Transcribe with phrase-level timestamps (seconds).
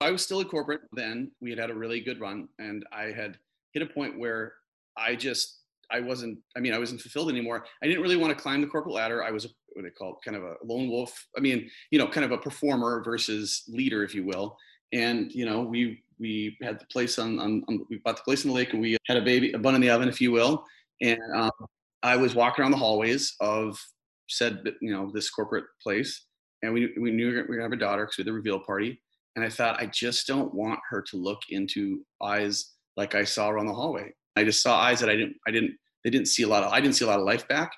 [0.00, 1.30] I was still in corporate then.
[1.40, 3.38] We had had a really good run, and I had
[3.72, 4.54] hit a point where
[4.96, 6.38] I just I wasn't.
[6.56, 7.64] I mean, I wasn't fulfilled anymore.
[7.82, 9.24] I didn't really want to climb the corporate ladder.
[9.24, 11.26] I was a, what they call kind of a lone wolf.
[11.36, 14.56] I mean, you know, kind of a performer versus leader, if you will.
[14.92, 18.44] And you know, we we had the place on, on, on we bought the place
[18.44, 20.30] in the lake, and we had a baby, a bun in the oven, if you
[20.30, 20.64] will.
[21.00, 21.50] And um,
[22.02, 23.78] I was walking around the hallways of
[24.28, 26.26] said, you know, this corporate place,
[26.62, 28.60] and we we knew we were gonna have a daughter because we had the reveal
[28.60, 29.00] party.
[29.36, 33.48] And I thought, I just don't want her to look into eyes like I saw
[33.50, 34.12] around the hallway.
[34.36, 36.72] I just saw eyes that I didn't, I didn't, they didn't see a lot of,
[36.72, 37.70] I didn't see a lot of life back.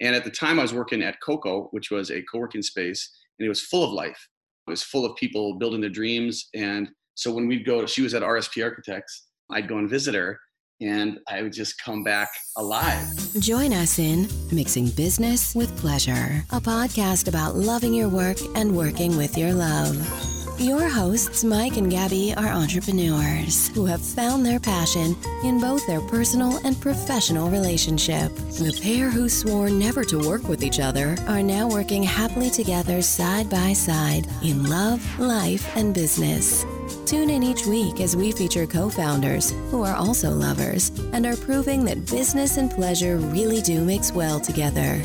[0.00, 3.46] And at the time I was working at Coco, which was a co-working space, and
[3.46, 4.28] it was full of life.
[4.66, 6.48] It was full of people building their dreams.
[6.54, 10.38] And so when we'd go she was at RSP Architects, I'd go and visit her
[10.80, 13.06] and I would just come back alive.
[13.40, 19.16] Join us in Mixing Business with Pleasure, a podcast about loving your work and working
[19.16, 20.35] with your love.
[20.58, 26.00] Your hosts, Mike and Gabby, are entrepreneurs who have found their passion in both their
[26.00, 28.34] personal and professional relationship.
[28.34, 33.02] The pair who swore never to work with each other are now working happily together
[33.02, 36.64] side by side in love, life, and business.
[37.04, 41.36] Tune in each week as we feature co founders who are also lovers and are
[41.36, 45.02] proving that business and pleasure really do mix well together.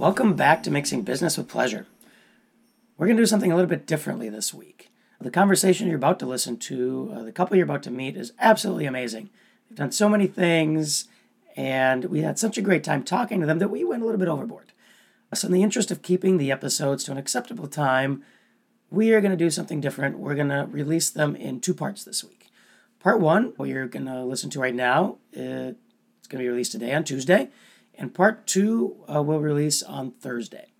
[0.00, 1.86] Welcome back to Mixing Business with Pleasure.
[2.96, 4.90] We're going to do something a little bit differently this week.
[5.20, 8.32] The conversation you're about to listen to, uh, the couple you're about to meet, is
[8.38, 9.28] absolutely amazing.
[9.68, 11.06] They've done so many things,
[11.54, 14.18] and we had such a great time talking to them that we went a little
[14.18, 14.72] bit overboard.
[15.34, 18.24] So, in the interest of keeping the episodes to an acceptable time,
[18.90, 20.18] we are going to do something different.
[20.18, 22.46] We're going to release them in two parts this week.
[23.00, 25.76] Part one, what you're going to listen to right now, it's
[26.26, 27.50] going to be released today on Tuesday
[28.00, 30.72] and part two uh, will release on Thursday.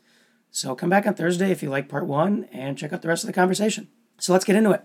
[0.51, 3.23] So come back on Thursday if you like part one and check out the rest
[3.23, 3.89] of the conversation.
[4.19, 4.83] So let's get into it.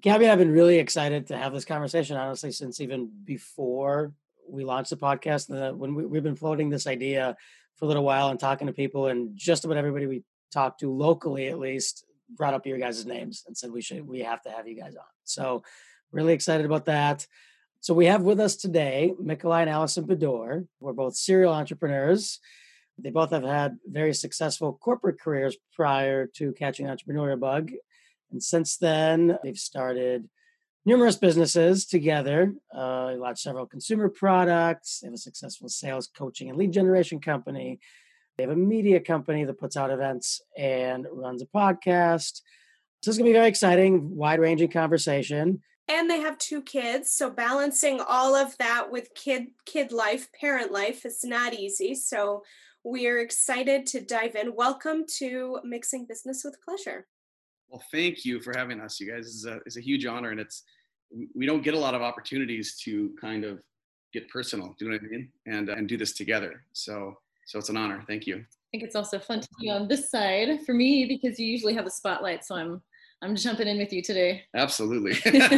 [0.00, 4.12] Gabby and I have been really excited to have this conversation, honestly, since even before
[4.48, 5.48] we launched the podcast.
[5.48, 7.36] The, when we, we've been floating this idea
[7.76, 10.92] for a little while and talking to people, and just about everybody we talked to
[10.92, 14.50] locally, at least, brought up your guys' names and said we should we have to
[14.50, 15.04] have you guys on.
[15.24, 15.62] So
[16.12, 17.26] really excited about that.
[17.80, 20.66] So we have with us today Mikolai and Allison Bedore.
[20.80, 22.40] We're both serial entrepreneurs.
[22.98, 27.70] They both have had very successful corporate careers prior to catching entrepreneurial bug.
[28.32, 30.28] And since then, they've started
[30.84, 32.52] numerous businesses together.
[32.74, 34.98] Uh, launched several consumer products.
[35.00, 37.78] They have a successful sales, coaching, and lead generation company.
[38.36, 42.42] They have a media company that puts out events and runs a podcast.
[43.02, 47.10] So it's going to be very exciting, wide ranging conversation and they have two kids
[47.10, 51.94] so balancing all of that with kid kid life parent life is not easy.
[51.94, 52.42] So
[52.84, 54.54] we're excited to dive in.
[54.54, 57.06] Welcome to mixing business with pleasure.
[57.68, 59.26] Well thank you for having us you guys.
[59.26, 60.62] It's a, it's a huge honor and it's
[61.34, 63.62] we don't get a lot of opportunities to kind of
[64.12, 65.28] get personal do you know what i mean?
[65.46, 66.62] And uh, and do this together.
[66.72, 68.04] So so it's an honor.
[68.06, 68.36] Thank you.
[68.36, 71.72] I think it's also fun to be on this side for me because you usually
[71.72, 72.82] have the spotlight so i'm
[73.22, 74.44] I'm jumping in with you today.
[74.54, 75.18] Absolutely.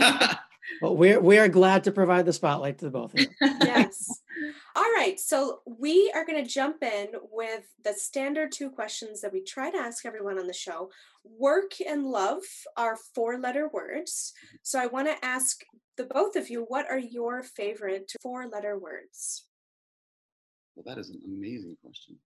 [0.82, 3.26] well, we're we are glad to provide the spotlight to the both of you.
[3.41, 4.22] yes.
[4.76, 5.19] All right.
[5.19, 9.71] So we are going to jump in with the standard two questions that we try
[9.71, 10.91] to ask everyone on the show.
[11.25, 12.43] Work and love
[12.76, 14.32] are four letter words.
[14.62, 15.60] So I want to ask
[15.97, 19.44] the both of you what are your favorite four letter words?
[20.75, 22.16] Well, that is an amazing question.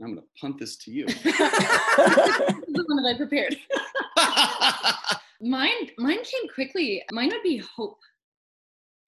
[0.00, 1.06] I'm going to punt this to you.
[1.06, 3.56] the one that I prepared.
[5.40, 7.02] mine, mine came quickly.
[7.12, 7.98] Mine would be hope.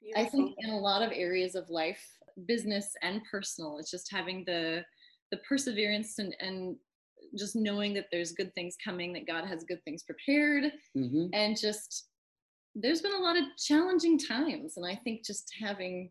[0.02, 0.26] Beautiful.
[0.26, 2.00] I think in a lot of areas of life,
[2.46, 4.84] business and personal, it's just having the
[5.30, 6.76] the perseverance and and
[7.38, 11.26] just knowing that there's good things coming, that God has good things prepared, mm-hmm.
[11.32, 12.08] and just
[12.74, 16.10] there's been a lot of challenging times, and I think just having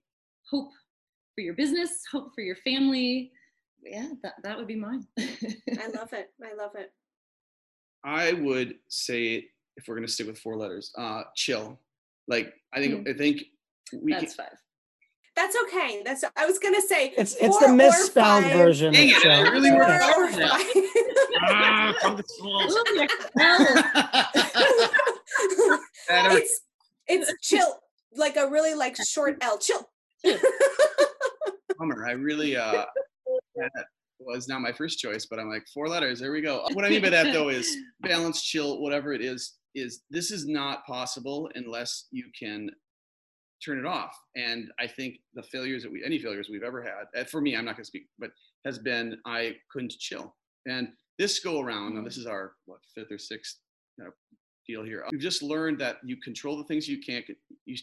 [0.49, 0.71] hope
[1.35, 3.31] for your business, hope for your family,
[3.83, 5.05] yeah, that that would be mine.
[5.19, 6.29] I love it.
[6.43, 6.91] I love it.
[8.03, 9.47] I would say
[9.77, 11.79] if we're gonna stick with four letters, uh, chill.
[12.27, 13.13] Like I think mm.
[13.13, 13.43] I think
[13.93, 14.57] we That's can, five.
[15.35, 16.01] That's okay.
[16.05, 18.93] That's I was gonna say it's it's the misspelled version.
[18.93, 19.83] Dang it, I really four
[26.37, 26.61] it's
[27.07, 27.79] it's chill,
[28.15, 29.57] like a really like short L.
[29.57, 29.89] Chill.
[31.77, 32.05] Bummer.
[32.05, 32.85] I really uh
[33.55, 33.71] that
[34.19, 36.59] was not my first choice, but I'm like, four letters, there we go.
[36.59, 40.31] Uh, what I mean by that though is balance, chill, whatever it is, is this
[40.31, 42.69] is not possible unless you can
[43.63, 44.17] turn it off.
[44.35, 47.65] And I think the failures that we, any failures we've ever had, for me, I'm
[47.65, 48.31] not gonna speak, but
[48.65, 50.35] has been I couldn't chill.
[50.65, 53.57] And this go around, and this is our what fifth or sixth
[53.97, 54.11] you know,
[54.67, 55.05] deal here.
[55.11, 57.25] We've just learned that you control the things you can't.
[57.65, 57.77] You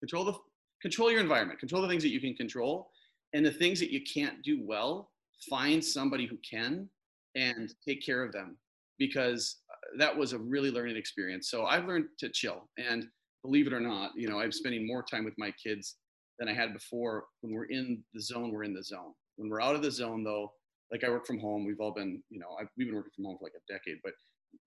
[0.00, 0.34] control the
[0.80, 2.90] control your environment, control the things that you can control,
[3.32, 5.10] and the things that you can't do well,
[5.48, 6.88] find somebody who can
[7.34, 8.56] and take care of them
[8.98, 11.50] because uh, that was a really learning experience.
[11.50, 13.06] So I've learned to chill and
[13.42, 15.96] believe it or not, you know, I'm spending more time with my kids
[16.38, 17.24] than I had before.
[17.40, 19.12] When we're in the zone, we're in the zone.
[19.36, 20.52] When we're out of the zone though,
[20.90, 23.24] like I work from home, we've all been, you know, I've, we've been working from
[23.24, 24.12] home for like a decade, but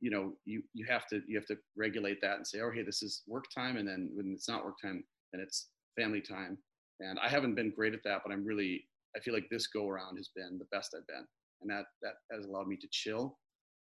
[0.01, 2.81] you know, you, you have to, you have to regulate that and say, oh, hey,
[2.81, 3.77] this is work time.
[3.77, 5.68] And then when it's not work time, then it's
[5.98, 6.57] family time.
[7.00, 8.86] And I haven't been great at that, but I'm really,
[9.16, 11.26] I feel like this go around has been the best I've been.
[11.62, 13.38] And that, that has allowed me to chill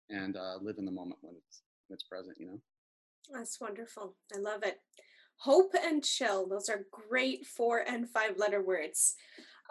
[0.10, 2.62] and uh, live in the moment when it's, when it's present, you know?
[3.32, 4.16] That's wonderful.
[4.36, 4.80] I love it.
[5.38, 6.48] Hope and chill.
[6.48, 9.16] Those are great four and five letter words.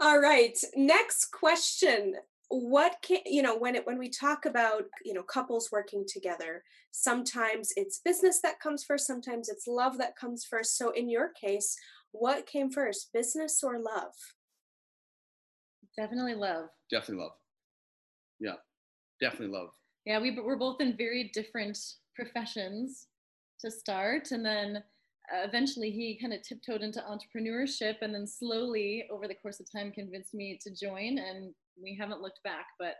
[0.01, 0.57] All right.
[0.75, 2.15] Next question.
[2.49, 6.65] What can you know when it when we talk about you know couples working together,
[6.91, 10.77] sometimes it's business that comes first, sometimes it's love that comes first.
[10.77, 11.77] So in your case,
[12.11, 14.15] what came first, business or love?
[15.97, 16.67] Definitely love.
[16.91, 17.33] Definitely love.
[18.39, 18.55] Yeah,
[19.21, 19.71] definitely love.
[20.07, 21.79] Yeah, we we're both in very different
[22.15, 23.09] professions
[23.61, 29.05] to start, and then uh, eventually he kind of tiptoed into entrepreneurship, and then slowly
[29.13, 32.67] over the course of time convinced me to join, and we haven't looked back.
[32.79, 32.95] But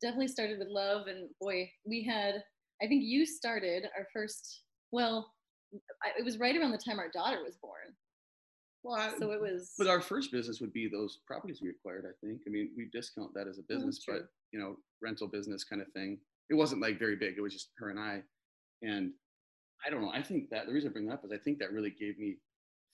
[0.00, 2.42] definitely started with love, and boy, we had.
[2.82, 4.62] I think you started our first.
[4.90, 5.32] Well,
[6.18, 7.94] it was right around the time our daughter was born.
[8.84, 9.72] Well, I, so it was.
[9.78, 12.04] But our first business would be those properties we acquired.
[12.06, 12.42] I think.
[12.46, 15.80] I mean, we discount that as a oh, business, but you know, rental business kind
[15.80, 16.18] of thing.
[16.50, 17.34] It wasn't like very big.
[17.38, 18.22] It was just her and I,
[18.82, 19.12] and
[19.84, 20.12] I don't know.
[20.12, 22.18] I think that the reason I bring that up is I think that really gave
[22.18, 22.36] me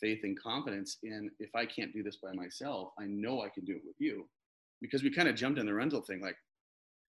[0.01, 3.65] faith and confidence in if I can't do this by myself, I know I can
[3.65, 4.27] do it with you,
[4.81, 6.37] because we kind of jumped in the rental thing like,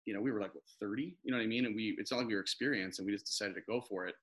[0.06, 2.12] you know, we were like what 30, you know what I mean, and we it's
[2.12, 4.16] not like we were experienced, and we just decided to go for it.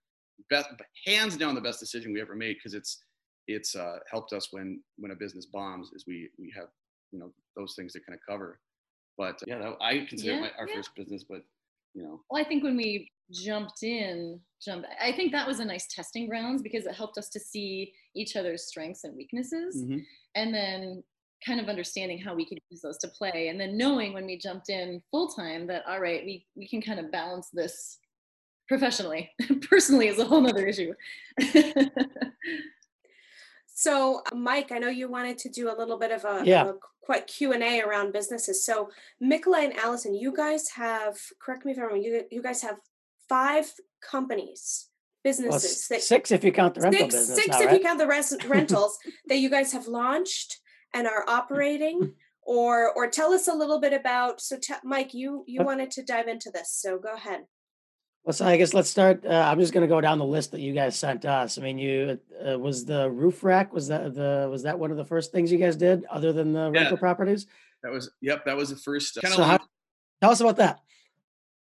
[0.51, 0.69] Best,
[1.07, 3.05] hands down, the best decision we ever made because it's
[3.49, 6.69] it's uh, helped us when when a business bombs is we we have
[7.11, 8.61] you know those things to kind of cover
[9.17, 10.77] but yeah that, i consider yeah, my, our yeah.
[10.77, 11.41] first business but
[11.95, 15.65] you know well i think when we jumped in jumped i think that was a
[15.65, 19.99] nice testing grounds because it helped us to see each other's strengths and weaknesses mm-hmm.
[20.35, 21.03] and then
[21.47, 24.37] kind of understanding how we could use those to play and then knowing when we
[24.37, 27.99] jumped in full time that all right we we can kind of balance this
[28.67, 29.31] professionally
[29.71, 30.93] personally is a whole nother issue
[33.79, 36.73] So, Mike, I know you wanted to do a little bit of a, yeah.
[37.09, 38.65] a Q and A around businesses.
[38.65, 38.89] So,
[39.23, 42.03] Mikola and Allison, you guys have correct me if I'm wrong.
[42.03, 42.79] You you guys have
[43.29, 43.73] five
[44.03, 44.89] companies,
[45.23, 45.87] businesses.
[45.89, 47.39] Well, six if you count the rental six, business.
[47.39, 47.77] Six now, if right?
[47.77, 48.99] you count the rest rentals
[49.29, 50.59] that you guys have launched
[50.93, 52.15] and are operating.
[52.51, 54.41] Or or tell us a little bit about.
[54.41, 57.41] So, t- Mike, you you wanted to dive into this, so go ahead.
[58.29, 59.25] Well, so I guess let's start.
[59.25, 61.57] Uh, I'm just going to go down the list that you guys sent us.
[61.57, 64.99] I mean, you uh, was the roof rack was that the was that one of
[64.99, 67.47] the first things you guys did other than the yeah, rental properties?
[67.83, 68.45] That was yep.
[68.45, 69.17] That was the first.
[69.17, 69.59] Uh, so how,
[70.21, 70.81] tell us about that.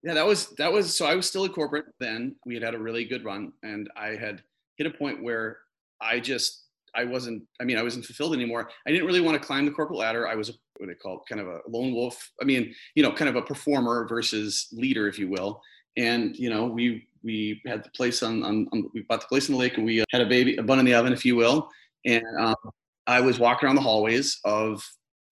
[0.01, 0.97] Yeah, that was that was.
[0.97, 2.35] So I was still a corporate then.
[2.47, 4.41] We had had a really good run, and I had
[4.77, 5.59] hit a point where
[6.01, 6.63] I just
[6.95, 7.43] I wasn't.
[7.61, 8.71] I mean, I wasn't fulfilled anymore.
[8.87, 10.27] I didn't really want to climb the corporate ladder.
[10.27, 12.31] I was a, what they call kind of a lone wolf.
[12.41, 15.61] I mean, you know, kind of a performer versus leader, if you will
[15.97, 19.49] and you know we we had the place on, on, on, we bought the place
[19.49, 21.25] in the lake and we uh, had a baby a bun in the oven if
[21.25, 21.69] you will.
[22.05, 22.55] And um,
[23.07, 24.83] i was walking around the hallways of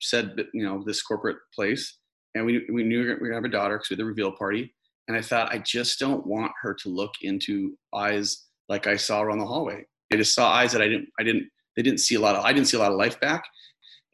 [0.01, 1.97] said you know this corporate place.
[2.35, 4.31] And we, we knew we were gonna have a daughter because we had the reveal
[4.31, 4.73] party.
[5.07, 9.21] And i thought i just don't want her to look into eyes like i saw
[9.21, 9.85] around the hallway.
[10.11, 12.43] I just saw eyes that i didn't i didn't they didn't see a lot of
[12.43, 13.43] i didn't see a lot of life back.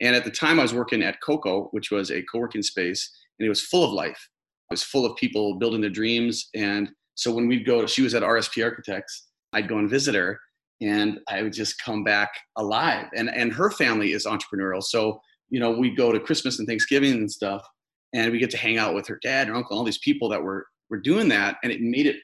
[0.02, 3.10] And at the time i was working at coco which was a co-working space
[3.40, 4.29] and it was full of life
[4.70, 6.50] was full of people building their dreams.
[6.56, 10.40] And so when we'd go, she was at RSP Architects, I'd go and visit her
[10.82, 13.08] and I would just come back alive.
[13.16, 14.82] And, and her family is entrepreneurial.
[14.82, 17.68] So, you know, we'd go to Christmas and Thanksgiving and stuff,
[18.14, 20.42] and we get to hang out with her dad and uncle, all these people that
[20.42, 21.58] were, were doing that.
[21.64, 22.18] And it made it,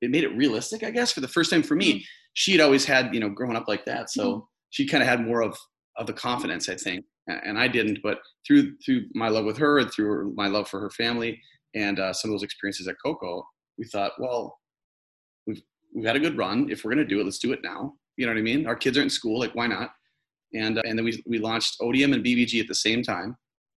[0.00, 1.94] it made it realistic, I guess, for the first time for me.
[1.94, 2.02] Mm-hmm.
[2.34, 4.10] She'd always had, you know, growing up like that.
[4.10, 4.40] So mm-hmm.
[4.70, 5.58] she kind of had more of,
[5.96, 7.04] of the confidence, I think.
[7.26, 10.80] And I didn't, but through through my love with her and through my love for
[10.80, 11.38] her family,
[11.74, 13.46] and uh, some of those experiences at Coco,
[13.76, 14.58] we thought, well,
[15.46, 15.62] we've
[15.94, 16.70] we've had a good run.
[16.70, 17.94] If we're gonna do it, let's do it now.
[18.16, 18.66] You know what I mean?
[18.66, 19.90] Our kids are in school, like why not?
[20.54, 23.36] And uh, and then we we launched ODM and BBG at the same time.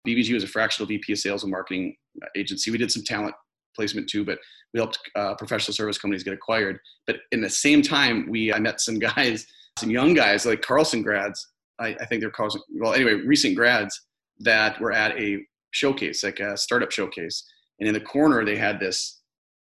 [0.06, 1.96] BBG was a fractional VP of sales and marketing
[2.36, 2.70] agency.
[2.70, 3.34] We did some talent
[3.74, 4.38] placement too, but
[4.72, 6.78] we helped uh, professional service companies get acquired.
[7.06, 9.46] But in the same time, we I met some guys,
[9.78, 11.46] some young guys like Carlson grads.
[11.80, 12.60] I, I think they're Carlson.
[12.80, 14.00] Well, anyway, recent grads
[14.40, 15.38] that were at a
[15.70, 17.44] showcase, like a startup showcase,
[17.80, 19.20] and in the corner they had this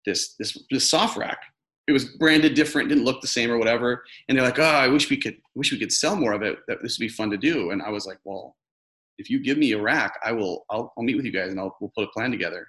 [0.05, 1.39] this this this soft rack.
[1.89, 4.03] It was branded different, didn't look the same or whatever.
[4.29, 6.59] And they're like, "Oh, I wish we could wish we could sell more of it.
[6.69, 8.57] That this would be fun to do." And I was like, "Well,
[9.19, 10.65] if you give me a rack, I will.
[10.71, 12.67] I'll, I'll meet with you guys and I'll we'll put a plan together."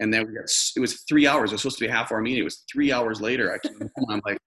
[0.00, 0.44] And then we got
[0.76, 1.50] it was three hours.
[1.50, 2.40] It was supposed to be a half hour meeting.
[2.40, 3.52] It was three hours later.
[3.52, 4.06] I came home.
[4.10, 4.38] I'm like,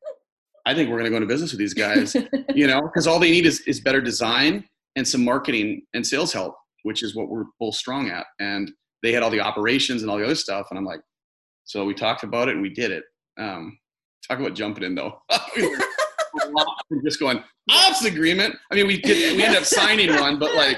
[0.68, 2.14] I think we're going to go into business with these guys,
[2.54, 4.66] you know, because all they need is, is better design
[4.98, 8.26] and some marketing and sales help, which is what we're both strong at.
[8.42, 8.70] And
[9.04, 10.68] they had all the operations and all the other stuff.
[10.70, 11.02] And I'm like,
[11.66, 13.04] so we talked about it and we did it.
[13.38, 13.78] Um,
[14.28, 15.22] talk about jumping in though.
[17.04, 18.56] just going ops agreement.
[18.72, 20.78] I mean, we did, we ended up signing one, but like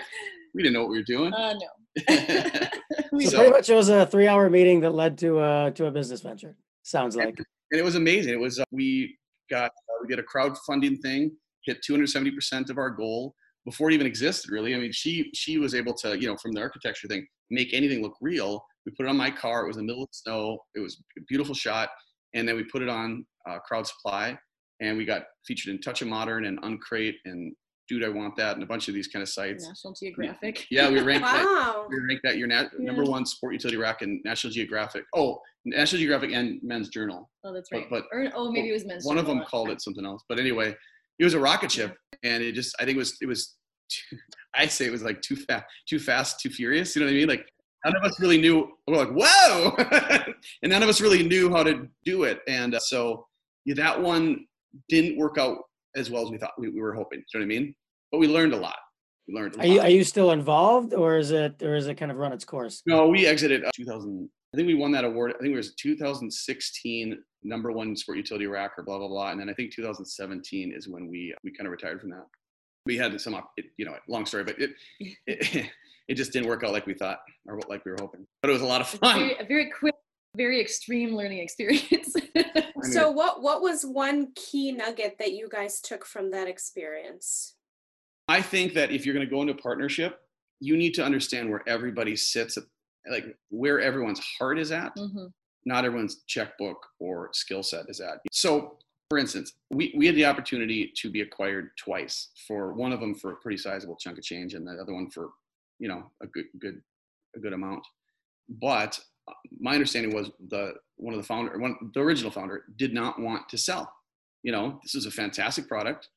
[0.54, 1.34] we didn't know what we were doing.
[1.34, 1.68] Uh, no.
[2.08, 5.92] so, so pretty much it was a three-hour meeting that led to a to a
[5.92, 6.56] business venture.
[6.84, 7.28] Sounds like.
[7.28, 8.34] And, and it was amazing.
[8.34, 9.18] It was uh, we
[9.50, 11.32] got uh, we did a crowdfunding thing,
[11.66, 13.36] hit 270 percent of our goal
[13.66, 14.52] before it even existed.
[14.52, 17.74] Really, I mean, she she was able to you know from the architecture thing make
[17.74, 18.64] anything look real.
[18.86, 19.64] We put it on my car.
[19.64, 20.60] It was in the middle of the snow.
[20.76, 21.90] It was a beautiful shot,
[22.34, 24.38] and then we put it on uh, Crowd Supply,
[24.82, 27.54] and we got featured in Touch of Modern and Uncrate and
[27.90, 29.68] dude, I want that, and a bunch of these kind of sites.
[29.68, 30.68] National Geographic.
[30.72, 31.34] Yeah, we ranked wow.
[31.34, 31.90] that.
[31.90, 32.86] We ranked that your nat- yeah.
[32.86, 35.04] number one sport utility rack in National Geographic.
[35.16, 37.30] Oh, National Geographic and Men's Journal.
[37.44, 37.88] Oh, that's right.
[37.90, 39.06] But, but or, oh, maybe it was Men's.
[39.06, 39.32] One Journal.
[39.32, 40.76] of them called it something else, but anyway,
[41.20, 43.56] it was a rocket ship, and it just I think it was it was.
[43.90, 44.18] Too,
[44.56, 46.96] I'd say it was like too fast, too fast, too furious.
[46.96, 47.28] You know what I mean?
[47.28, 47.46] Like
[47.86, 48.68] none of us really knew.
[48.88, 49.76] We're like, whoa,
[50.64, 53.28] and none of us really knew how to do it, and uh, so
[53.66, 54.46] yeah, that one
[54.88, 55.58] didn't work out
[55.96, 57.20] as well as we thought we, we were hoping.
[57.20, 57.76] You know what I mean?
[58.12, 58.78] but we learned a lot.
[59.28, 59.58] We learned.
[59.60, 62.34] are you are you still involved, or is it or is it kind of run
[62.34, 62.82] its course?
[62.86, 64.30] No, we exited uh, 2000.
[64.54, 65.34] I think we won that award.
[65.36, 69.40] I think it was 2016 number one sport utility rack or blah blah blah, and
[69.40, 72.26] then I think 2017 is when we we kind of retired from that.
[72.86, 73.40] We had some,
[73.78, 74.72] you know, long story, but it,
[75.28, 75.70] it
[76.08, 78.26] it just didn't work out like we thought or like we were hoping.
[78.42, 79.20] But it was a lot of fun.
[79.20, 79.96] Very, a very quick,
[80.36, 82.16] very extreme learning experience.
[82.84, 87.56] so, what what was one key nugget that you guys took from that experience?
[88.28, 90.20] I think that if you're going to go into partnership,
[90.60, 92.58] you need to understand where everybody sits,
[93.10, 95.26] like where everyone's heart is at, mm-hmm.
[95.66, 98.20] Not everyone's checkbook or skill set is at.
[98.32, 98.78] So,
[99.10, 103.16] for instance, we, we had the opportunity to be acquired twice for one of them
[103.16, 105.30] for a pretty sizable chunk of change and the other one for,
[105.80, 106.82] you know, a good, good,
[107.36, 107.86] a good amount.
[108.48, 112.94] But uh, my understanding was the one of the founder, one the original founder, did
[112.94, 113.92] not want to sell.
[114.44, 116.10] You know, this is a fantastic product.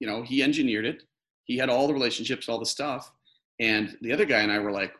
[0.00, 1.04] You know, he engineered it
[1.44, 3.12] he had all the relationships, all the stuff.
[3.60, 4.94] And the other guy and I were like,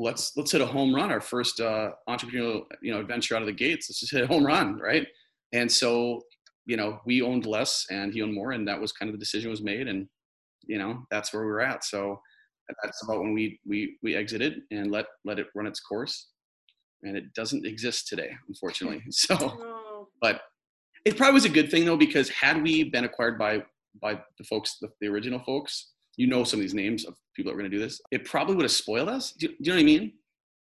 [0.00, 1.12] let's let's hit a home run.
[1.12, 3.88] Our first uh, entrepreneurial you know adventure out of the gates.
[3.88, 5.06] Let's just hit a home run, right?
[5.52, 6.22] And so
[6.66, 9.20] you know we owned less and he owned more, and that was kind of the
[9.20, 10.06] decision was made, and
[10.66, 11.84] you know that's where we were at.
[11.84, 12.18] So
[12.82, 16.28] that's about when we we we exited and let let it run its course,
[17.02, 19.02] and it doesn't exist today, unfortunately.
[19.10, 20.40] So, but
[21.04, 23.62] it probably was a good thing though because had we been acquired by
[24.00, 27.50] by the folks, the, the original folks, you know some of these names of people
[27.50, 28.00] that were going to do this.
[28.10, 29.32] It probably would have spoiled us.
[29.32, 30.12] Do, do, you know what I mean?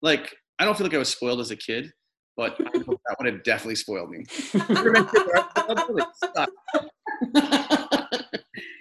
[0.02, 1.92] Like, I don't feel like I was spoiled as a kid,
[2.36, 4.24] but that would have definitely spoiled me.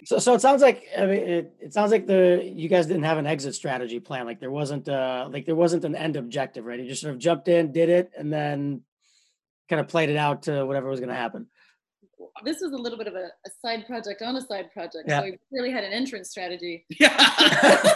[0.06, 3.04] so, so it sounds like I mean, it, it sounds like the you guys didn't
[3.04, 4.26] have an exit strategy plan.
[4.26, 6.80] Like there wasn't uh like there wasn't an end objective, right?
[6.80, 8.82] You just sort of jumped in, did it, and then
[9.70, 11.48] kind of played it out to whatever was going to happen
[12.44, 15.06] this was a little bit of a, a side project on a side project.
[15.08, 15.20] Yeah.
[15.20, 16.86] So we really had an entrance strategy.
[17.00, 17.16] Yeah.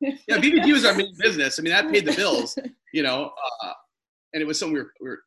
[0.00, 1.58] yeah, BBG was our main business.
[1.58, 2.58] I mean, that paid the bills,
[2.92, 3.30] you know,
[3.62, 3.72] uh,
[4.32, 5.18] and it was something we were, we were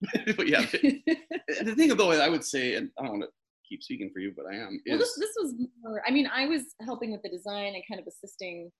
[0.36, 0.60] but yeah.
[0.62, 3.28] the thing though, I would say, and I don't want to
[3.68, 4.80] keep speaking for you, but I am.
[4.86, 7.82] Is, well, this, this was more, I mean, I was helping with the design and
[7.88, 8.70] kind of assisting,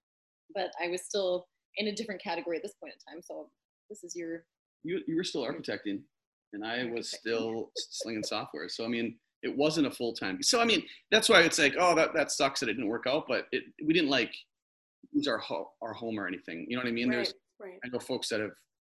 [0.55, 1.47] but I was still
[1.77, 3.23] in a different category at this point in time.
[3.23, 3.51] So
[3.91, 4.45] this is your.
[4.85, 6.03] You, you were still architecting
[6.53, 8.69] and I was still slinging software.
[8.69, 10.43] So I mean, it wasn't a full time.
[10.43, 13.05] So I mean, that's why it's like, oh, that that sucks that it didn't work
[13.07, 14.35] out, but it we didn't like
[15.15, 16.67] lose our ho- our home or anything.
[16.69, 17.09] You know what I mean?
[17.09, 17.79] Right, There's right.
[17.85, 18.51] I know folks that have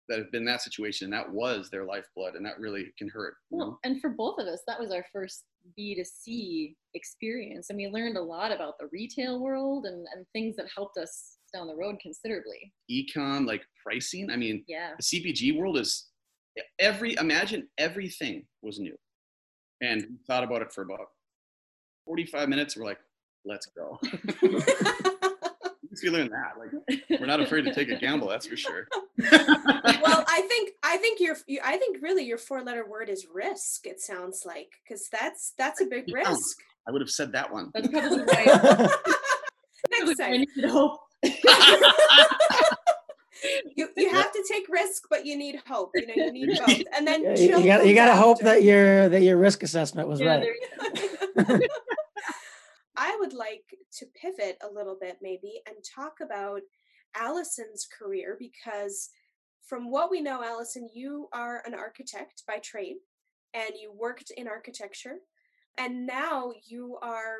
[0.09, 3.07] that have been in that situation and that was their lifeblood and that really can
[3.07, 3.35] hurt.
[3.49, 3.77] Well, know?
[3.83, 5.45] and for both of us, that was our first
[5.79, 7.69] B2C experience.
[7.69, 11.37] And we learned a lot about the retail world and, and things that helped us
[11.53, 12.73] down the road considerably.
[12.91, 14.29] Econ, like pricing.
[14.29, 14.91] I mean, yeah.
[14.97, 16.09] the CPG world is
[16.79, 18.95] every imagine everything was new.
[19.81, 21.07] And we thought about it for about
[22.05, 22.77] 45 minutes.
[22.77, 22.99] We're like
[23.45, 23.99] let's go.
[26.01, 26.53] We learn that.
[26.57, 26.71] Like
[27.19, 28.87] we're not afraid to take a gamble that's for sure.
[29.31, 33.85] Well i think i think your i think really your four letter word is risk
[33.85, 36.57] it sounds like because that's that's a big risk.
[36.87, 37.69] I would have said that one.
[37.73, 38.47] That's probably right.
[39.91, 40.45] Next time
[43.75, 45.91] you you have to take risk, but you need hope.
[45.95, 48.63] You know, you need both, and then Yeah, you, got you got to hope that
[48.63, 50.43] your that your risk assessment was Yeah,
[51.37, 51.61] right.
[52.97, 53.63] I would like
[53.99, 56.61] to pivot a little bit, maybe, and talk about
[57.15, 59.09] Allison's career because,
[59.65, 62.97] from what we know, Allison, you are an architect by trade
[63.53, 65.17] and you worked in architecture,
[65.77, 67.37] and now you are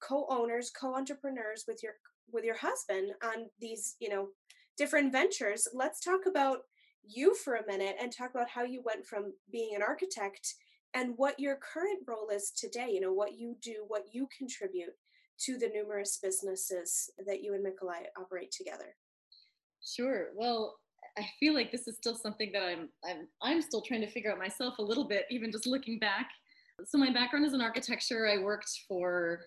[0.00, 1.94] co-owners, co-entrepreneurs with your
[2.32, 4.28] with your husband on these, you know,
[4.76, 5.68] different ventures.
[5.72, 6.58] Let's talk about
[7.04, 10.54] you for a minute and talk about how you went from being an architect
[10.94, 14.94] and what your current role is today you know what you do what you contribute
[15.38, 18.94] to the numerous businesses that you and Nikolai operate together
[19.84, 20.28] Sure.
[20.34, 20.76] Well,
[21.18, 24.32] I feel like this is still something that I'm I'm I'm still trying to figure
[24.32, 26.28] out myself a little bit, even just looking back.
[26.86, 28.26] So my background is in architecture.
[28.26, 29.40] I worked for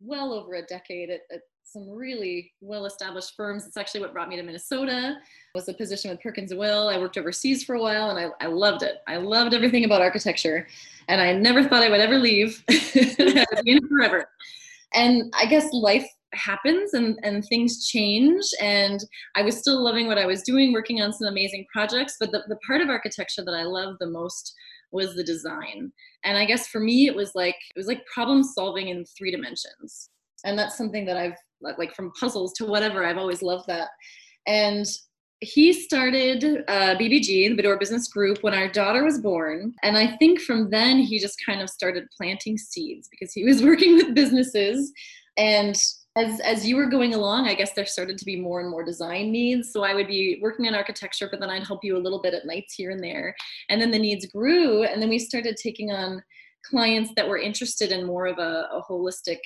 [0.00, 3.66] well over a decade at, at some really well-established firms.
[3.66, 5.16] It's actually what brought me to Minnesota.
[5.54, 6.88] Was a position with Perkins Will.
[6.88, 8.96] I worked overseas for a while, and I, I loved it.
[9.06, 10.66] I loved everything about architecture,
[11.08, 12.62] and I never thought I would ever leave.
[12.70, 14.28] I forever.
[14.94, 19.00] And I guess life happens and, and things change and
[19.34, 22.42] i was still loving what i was doing working on some amazing projects but the,
[22.48, 24.54] the part of architecture that i loved the most
[24.92, 25.92] was the design.
[26.24, 29.30] And i guess for me it was like it was like problem solving in three
[29.30, 30.10] dimensions.
[30.44, 33.88] And that's something that i've like from puzzles to whatever i've always loved that.
[34.46, 34.86] And
[35.42, 39.74] he started uh, bbg the Bidor business group when our daughter was born.
[39.82, 43.62] And i think from then he just kind of started planting seeds because he was
[43.70, 44.92] working with businesses.
[45.36, 45.76] And
[46.16, 48.84] as as you were going along i guess there started to be more and more
[48.84, 49.72] design needs.
[49.72, 52.34] So i would be working in architecture but then i'd help you a little bit
[52.34, 53.34] at nights here and there.
[53.68, 56.22] And then the needs grew and then we started taking on
[56.64, 59.38] clients that were interested in more of a, a holistic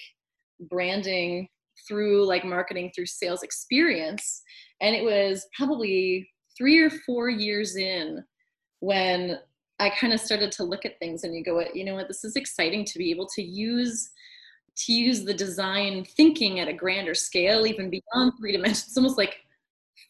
[0.68, 1.48] branding
[1.86, 4.42] through like marketing through sales experience.
[4.80, 8.24] And it was probably three or four years in
[8.80, 9.38] when
[9.80, 12.08] i kind of started to look at things and you go you know what?
[12.08, 14.10] This is exciting to be able to use
[14.76, 19.18] to use the design thinking at a grander scale, even beyond three dimensions, it's almost
[19.18, 19.36] like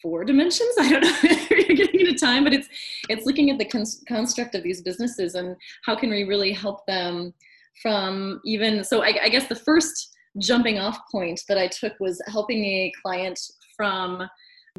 [0.02, 0.74] four dimensions.
[0.80, 2.68] I don't know if you're getting into time, but it's
[3.08, 6.86] it's looking at the con- construct of these businesses and how can we really help
[6.86, 7.34] them
[7.82, 8.84] from even.
[8.84, 12.92] So I, I guess the first jumping off point that I took was helping a
[13.02, 13.38] client
[13.76, 14.28] from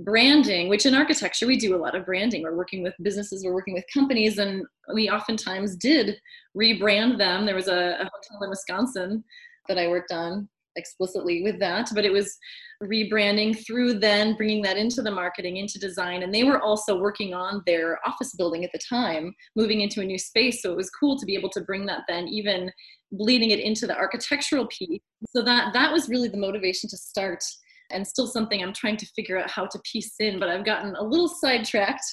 [0.02, 3.54] branding which in architecture we do a lot of branding we're working with businesses we're
[3.54, 6.20] working with companies and we oftentimes did
[6.58, 9.24] rebrand them there was a, a hotel in wisconsin
[9.68, 12.38] that I worked on explicitly with that, but it was
[12.84, 16.24] rebranding through then bringing that into the marketing, into design.
[16.24, 20.06] And they were also working on their office building at the time, moving into a
[20.06, 20.62] new space.
[20.62, 22.72] So it was cool to be able to bring that then even
[23.12, 25.02] bleeding it into the architectural piece.
[25.30, 27.44] So that that was really the motivation to start
[27.92, 30.96] and still something I'm trying to figure out how to piece in, but I've gotten
[30.96, 32.04] a little sidetracked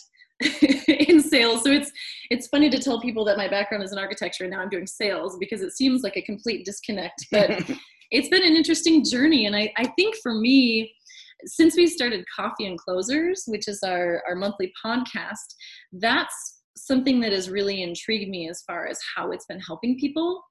[0.89, 1.63] in sales.
[1.63, 1.91] So it's
[2.31, 4.87] it's funny to tell people that my background is in architecture and now I'm doing
[4.87, 7.27] sales because it seems like a complete disconnect.
[7.31, 7.63] But
[8.11, 9.47] it's been an interesting journey.
[9.47, 10.93] And I, I think for me,
[11.47, 15.55] since we started Coffee and Closers, which is our, our monthly podcast,
[15.93, 20.43] that's something that has really intrigued me as far as how it's been helping people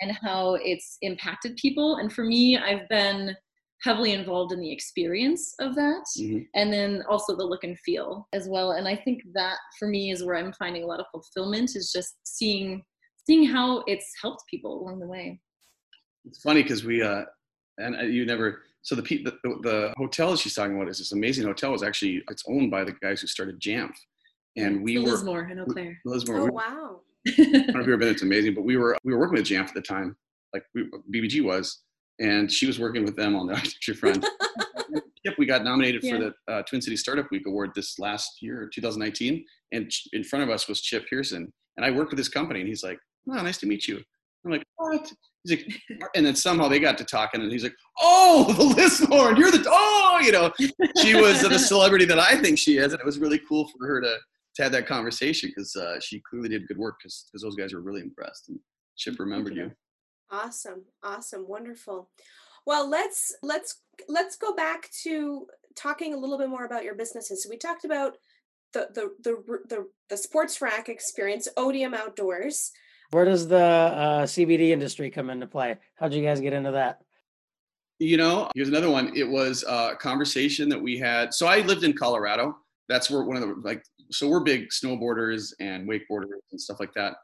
[0.00, 1.96] and how it's impacted people.
[1.96, 3.36] And for me, I've been
[3.82, 6.40] heavily involved in the experience of that Mm-hmm.
[6.54, 10.10] and then also the look and feel as well and i think that for me
[10.10, 12.82] is where i'm finding a lot of fulfillment is just seeing
[13.26, 15.40] seeing how it's helped people along the way
[16.24, 17.22] It's funny because we uh,
[17.78, 18.62] and uh, you never.
[18.82, 19.32] So the, pe- the
[19.68, 21.74] the hotel she's talking about is this amazing hotel.
[21.74, 23.94] is actually it's owned by the guys who started Jamf,
[24.56, 25.96] and we So were Lismore in Eau Claire.
[26.04, 26.40] Lismore.
[26.40, 28.08] oh we- wow I don't know if you've ever been.
[28.08, 28.54] It's amazing.
[28.54, 30.16] But we were we were working with Jamf at the time,
[30.54, 30.80] like we,
[31.14, 31.82] BBG was,
[32.20, 34.26] and she was working with them on the architecture front.
[35.24, 36.12] yep, we got nominated Yeah.
[36.16, 40.42] for the uh, Twin City Startup Week award this last year, 2019, and in front
[40.42, 42.98] of us was Chip Pearson, and I worked with his company, and he's like,
[43.30, 44.02] "Oh, nice to meet you."
[44.44, 45.12] I'm like, "What?"
[45.44, 49.30] He's like, and then somehow they got to talking, and he's like, "Oh, the Lismore,
[49.30, 50.52] and you're the oh, you know."
[51.02, 53.86] She was the celebrity that I think she is, and it was really cool for
[53.86, 54.16] her to
[54.56, 57.80] to have that conversation because uh, she clearly did good work because those guys were
[57.80, 58.58] really impressed and
[58.96, 59.70] Chip remembered you.
[60.30, 62.10] Awesome awesome wonderful
[62.66, 67.42] well let's let's let's go back to talking a little bit more about your businesses
[67.42, 68.16] so we talked about
[68.72, 72.72] the the the the, the sports rack experience odium outdoors
[73.10, 75.78] Where does the uh, CBD industry come into play?
[75.94, 77.00] How'd you guys get into that?
[77.98, 79.16] You know, here's another one.
[79.16, 81.32] It was a conversation that we had.
[81.34, 82.56] So I lived in Colorado.
[82.88, 83.82] That's where one of the like.
[84.10, 87.14] So we're big snowboarders and wakeboarders and stuff like that,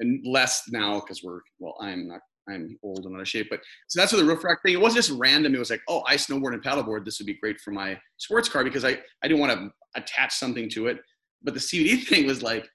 [0.00, 1.76] and less now because we're well.
[1.80, 2.20] I'm not.
[2.50, 3.48] I'm old and out of shape.
[3.50, 4.74] But so that's where the roof rack thing.
[4.74, 5.54] It wasn't just random.
[5.54, 7.04] It was like, oh, I snowboard and paddleboard.
[7.04, 10.34] This would be great for my sports car because I I didn't want to attach
[10.34, 10.98] something to it.
[11.42, 12.68] But the CBD thing was like,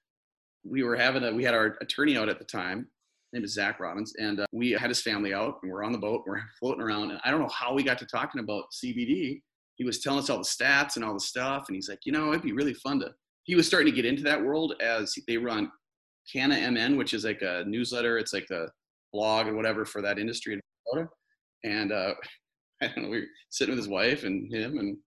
[0.63, 2.87] we were having a, we had our attorney out at the time.
[3.33, 5.97] Name is Zach Robbins, and uh, we had his family out, and we're on the
[5.97, 9.41] boat, we're floating around, and I don't know how we got to talking about CBD.
[9.75, 12.13] He was telling us all the stats and all the stuff, and he's like, you
[12.13, 13.11] know, it'd be really fun to.
[13.43, 15.69] He was starting to get into that world as they run
[16.31, 18.17] Canna MN, which is like a newsletter.
[18.17, 18.69] It's like the
[19.15, 20.61] blog and whatever for that industry in
[20.93, 21.09] Minnesota.
[21.63, 22.13] And uh,
[22.81, 24.97] I don't know, we were sitting with his wife and him, and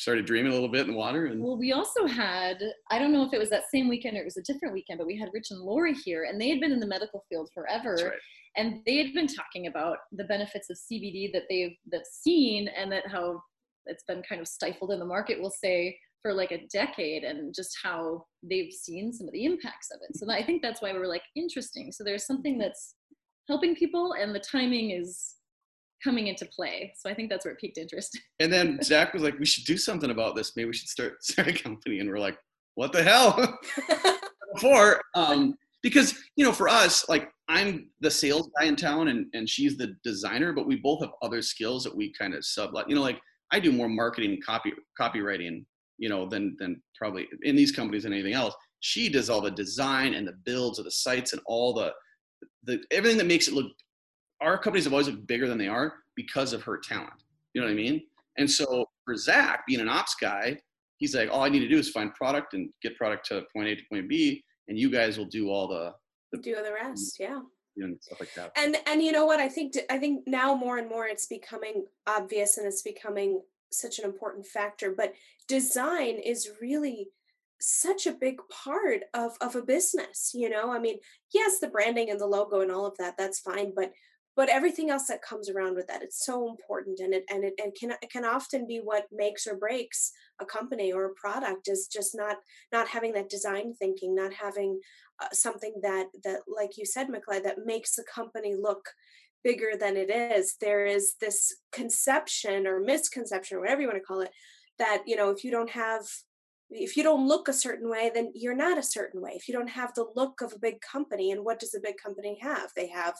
[0.00, 1.26] started dreaming a little bit in the water.
[1.26, 4.20] And well, we also had I don't know if it was that same weekend or
[4.20, 6.60] it was a different weekend, but we had Rich and Lori here, and they had
[6.60, 7.96] been in the medical field forever.
[8.02, 8.18] right.
[8.56, 12.90] And they had been talking about the benefits of CBD that they've that seen, and
[12.90, 13.40] that how
[13.86, 15.38] it's been kind of stifled in the market.
[15.40, 19.90] We'll say for like a decade, and just how they've seen some of the impacts
[19.92, 20.16] of it.
[20.16, 21.92] So I think that's why we were like interesting.
[21.92, 22.94] So there's something that's
[23.48, 25.36] helping people, and the timing is
[26.02, 26.92] coming into play.
[26.96, 28.18] So I think that's where it piqued interest.
[28.40, 30.56] And then Zach was like, "We should do something about this.
[30.56, 32.38] Maybe we should start start a company." And we're like,
[32.74, 33.58] "What the hell?"
[34.54, 39.26] Before, um, because you know, for us, like I'm the sales guy in town, and
[39.34, 42.88] and she's the designer, but we both have other skills that we kind of sublet.
[42.88, 43.20] You know, like
[43.52, 45.64] I do more marketing, copy, copywriting,
[45.98, 48.54] you know, than than probably in these companies than anything else.
[48.80, 51.92] She does all the design and the builds of the sites and all the
[52.64, 53.72] the everything that makes it look.
[54.40, 57.12] Our companies have always looked bigger than they are because of her talent.
[57.52, 58.02] You know what I mean?
[58.38, 60.58] And so for Zach, being an ops guy,
[60.96, 63.68] he's like, all I need to do is find product and get product to point
[63.68, 65.92] A to point B, and you guys will do all the,
[66.32, 67.40] the do the rest yeah
[67.76, 68.52] know, stuff like that.
[68.56, 71.84] and and you know what i think i think now more and more it's becoming
[72.06, 73.42] obvious and it's becoming
[73.72, 75.12] such an important factor but
[75.48, 77.08] design is really
[77.60, 80.72] such a big part of of a business you know?
[80.72, 80.98] I mean
[81.32, 83.92] yes the branding and the logo and all of that that's fine but
[84.36, 87.54] but everything else that comes around with that it's so important and it and it,
[87.62, 91.68] and can it can often be what makes or breaks a company or a product
[91.68, 92.36] is just not
[92.72, 94.80] not having that design thinking not having
[95.20, 98.88] uh, something that that like you said McLeod, that makes the company look
[99.44, 100.56] bigger than it is.
[100.60, 104.30] There is this conception or misconception or whatever you want to call it
[104.78, 106.02] that you know if you don't have
[106.70, 109.32] if you don't look a certain way then you're not a certain way.
[109.34, 111.96] If you don't have the look of a big company and what does a big
[112.02, 112.70] company have?
[112.76, 113.14] They have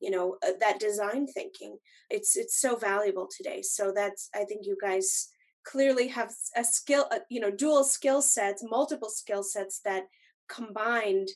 [0.00, 1.78] you know uh, that design thinking.
[2.10, 3.62] It's it's so valuable today.
[3.62, 5.28] So that's i think you guys
[5.64, 10.04] clearly have a skill uh, you know dual skill sets multiple skill sets that
[10.48, 11.28] combined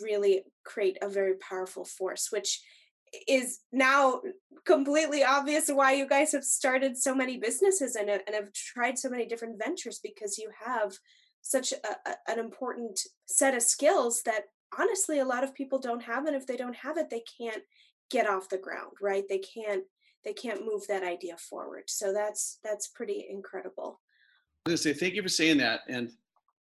[0.00, 2.60] really create a very powerful force which
[3.26, 4.20] is now
[4.64, 8.98] completely obvious why you guys have started so many businesses and, uh, and have tried
[8.98, 10.92] so many different ventures because you have
[11.42, 14.42] such a, an important set of skills that
[14.78, 17.62] honestly a lot of people don't have and if they don't have it they can't
[18.10, 19.84] get off the ground right they can't
[20.24, 23.98] they can't move that idea forward so that's that's pretty incredible
[24.66, 26.10] I was gonna say thank you for saying that, and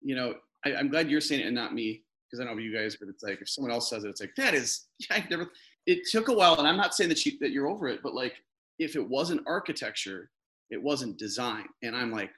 [0.01, 2.73] you know I, I'm glad you're saying it and not me because I know you
[2.73, 5.31] guys, but it's like if someone else says it, it's like that is yeah, I've
[5.31, 5.51] never.
[5.87, 8.15] It took a while, and I'm not saying that you that you're over it, but
[8.15, 8.35] like
[8.79, 10.31] if it wasn't architecture,
[10.71, 12.31] it wasn't design, and I'm like,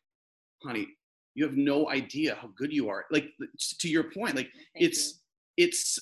[0.63, 0.89] honey,
[1.35, 3.05] you have no idea how good you are.
[3.11, 3.31] Like
[3.79, 5.21] to your point, like Thank it's
[5.57, 5.99] it's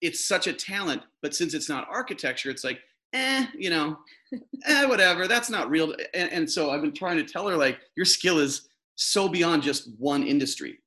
[0.00, 2.80] it's such a talent, but since it's not architecture, it's like
[3.12, 3.98] eh, you know,
[4.66, 5.26] eh, whatever.
[5.26, 5.94] That's not real.
[6.14, 9.62] And, and so I've been trying to tell her like your skill is so beyond
[9.62, 10.78] just one industry.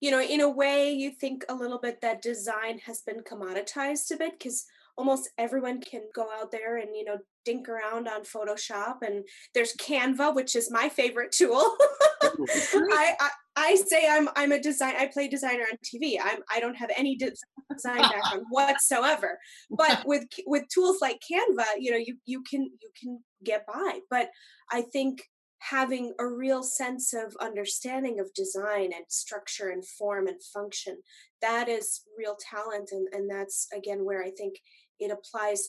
[0.00, 4.10] you know in a way you think a little bit that design has been commoditized
[4.10, 8.22] a bit because almost everyone can go out there and you know dink around on
[8.22, 9.24] photoshop and
[9.54, 11.76] there's canva which is my favorite tool.
[12.22, 12.46] Oh,
[12.92, 16.58] I, I i say i'm i'm a design i play designer on tv i'm i
[16.58, 19.38] don't have any design background whatsoever.
[19.70, 23.98] But with with tools like canva you know you you can you can get by.
[24.10, 24.30] But
[24.70, 25.22] i think
[25.70, 30.98] having a real sense of understanding of design and structure and form and function.
[31.40, 34.56] That is real talent and and that's again where i think
[34.98, 35.68] it applies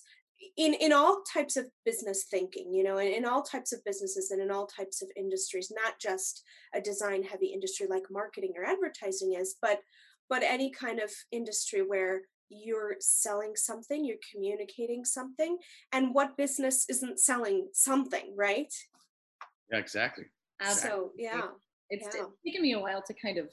[0.58, 4.32] in in all types of business thinking you know in, in all types of businesses
[4.32, 8.66] and in all types of industries not just a design heavy industry like marketing or
[8.66, 9.80] advertising is but
[10.30, 15.58] but any kind of industry where you're selling something you're communicating something
[15.92, 18.74] and what business isn't selling something right
[19.71, 20.26] Yeah, exactly.
[20.62, 20.99] Absolutely.
[20.99, 21.41] so yeah
[21.89, 22.21] it's, Yeah.
[22.23, 23.52] it's taken me a while to kind of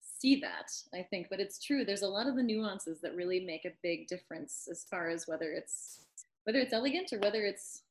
[0.00, 3.40] see that i think but it's true there's a lot of the nuances that really
[3.44, 6.04] make a big difference as far as whether it's
[6.44, 7.82] whether it's elegant or whether it's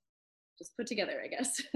[0.57, 1.61] just put together i guess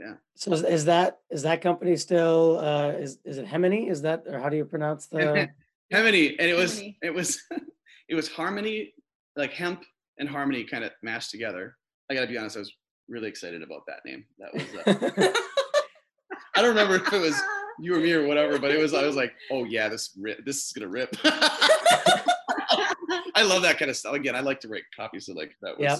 [0.00, 0.14] Yeah.
[0.36, 3.90] So is, is that is that company still uh, is is it Hemini?
[3.90, 5.48] Is that or how do you pronounce the?
[5.92, 6.98] Harmony, and it was Harmony.
[7.02, 7.42] it was
[8.08, 8.94] it was harmony,
[9.36, 9.82] like hemp
[10.18, 11.76] and harmony kind of mashed together.
[12.08, 12.72] I gotta be honest, I was
[13.10, 14.24] really excited about that name.
[14.38, 14.62] That was
[15.26, 15.32] uh,
[16.56, 17.40] I don't remember if it was
[17.80, 18.58] you or me or whatever.
[18.58, 21.14] But it was I was like, oh yeah, this rip, this is gonna rip.
[23.34, 24.14] I love that kind of stuff.
[24.14, 25.84] Again, I like to write copies, so like that was.
[25.84, 25.98] Yep.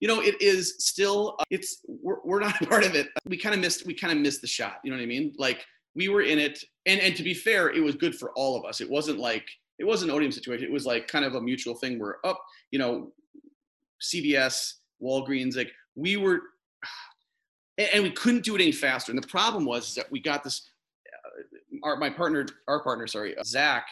[0.00, 1.34] You know, it is still.
[1.40, 3.08] uh, It's we're, we're not a part of it.
[3.26, 3.84] We kind of missed.
[3.86, 4.78] We kind of missed the shot.
[4.84, 5.34] You know what I mean?
[5.38, 5.64] Like
[5.96, 8.64] we were in it, and and to be fair, it was good for all of
[8.64, 8.80] us.
[8.80, 9.48] It wasn't like
[9.78, 10.66] it wasn't an odium situation.
[10.66, 11.98] It was like kind of a mutual thing.
[11.98, 13.12] Where up, you know,
[14.00, 16.40] CVS, Walgreens, like we were,
[17.92, 19.12] and, we couldn't do it any faster.
[19.12, 20.70] And the problem was that we got this.
[21.06, 23.86] Uh, our my partner, our partner, sorry, Zach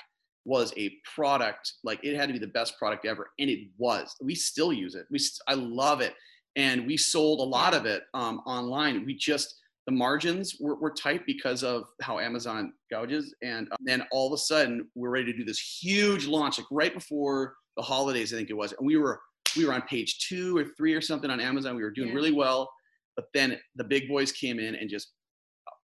[0.44, 4.14] was a product like it had to be the best product ever, and it was.
[4.22, 5.06] We still use it.
[5.10, 6.14] We I love it,
[6.54, 9.04] and we sold a lot of it um, online.
[9.04, 14.04] We just the margins were, were tight because of how Amazon gouges, and uh, then
[14.10, 17.82] all of a sudden we're ready to do this huge launch, like right before the
[17.82, 19.20] holidays, I think it was, and we were
[19.56, 21.76] we were on page two or three or something on Amazon.
[21.76, 22.14] We were doing Yeah.
[22.14, 22.70] really well,
[23.16, 25.12] but then the big boys came in and just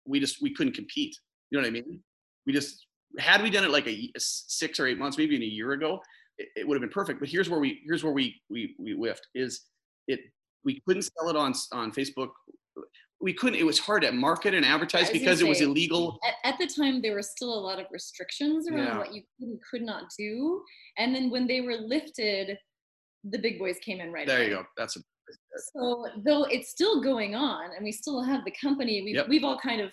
[0.06, 1.16] we just we couldn't compete.
[1.50, 2.04] You know what I mean?
[2.46, 2.86] We just
[3.20, 6.00] had we done it like a six or eight months, maybe in a year ago,
[6.38, 7.20] it, it would have been perfect.
[7.20, 9.62] But here's where we here's where we we we whiffed is
[10.08, 10.20] it
[10.64, 12.30] we couldn't sell it on on Facebook.
[13.22, 13.58] We couldn't.
[13.58, 16.20] It was hard to market and advertise because it was illegal.
[16.28, 18.98] at, at the time there were still a lot of restrictions around Yeah.
[18.98, 20.62] what you could and could not do
[20.98, 22.58] and then when they were lifted
[23.30, 24.50] the big boys came in right There away.
[24.50, 24.64] you go.
[24.78, 25.00] That's a
[25.74, 29.28] so though it's still going on and we still have the company we've, Yep.
[29.28, 29.92] we've all kind of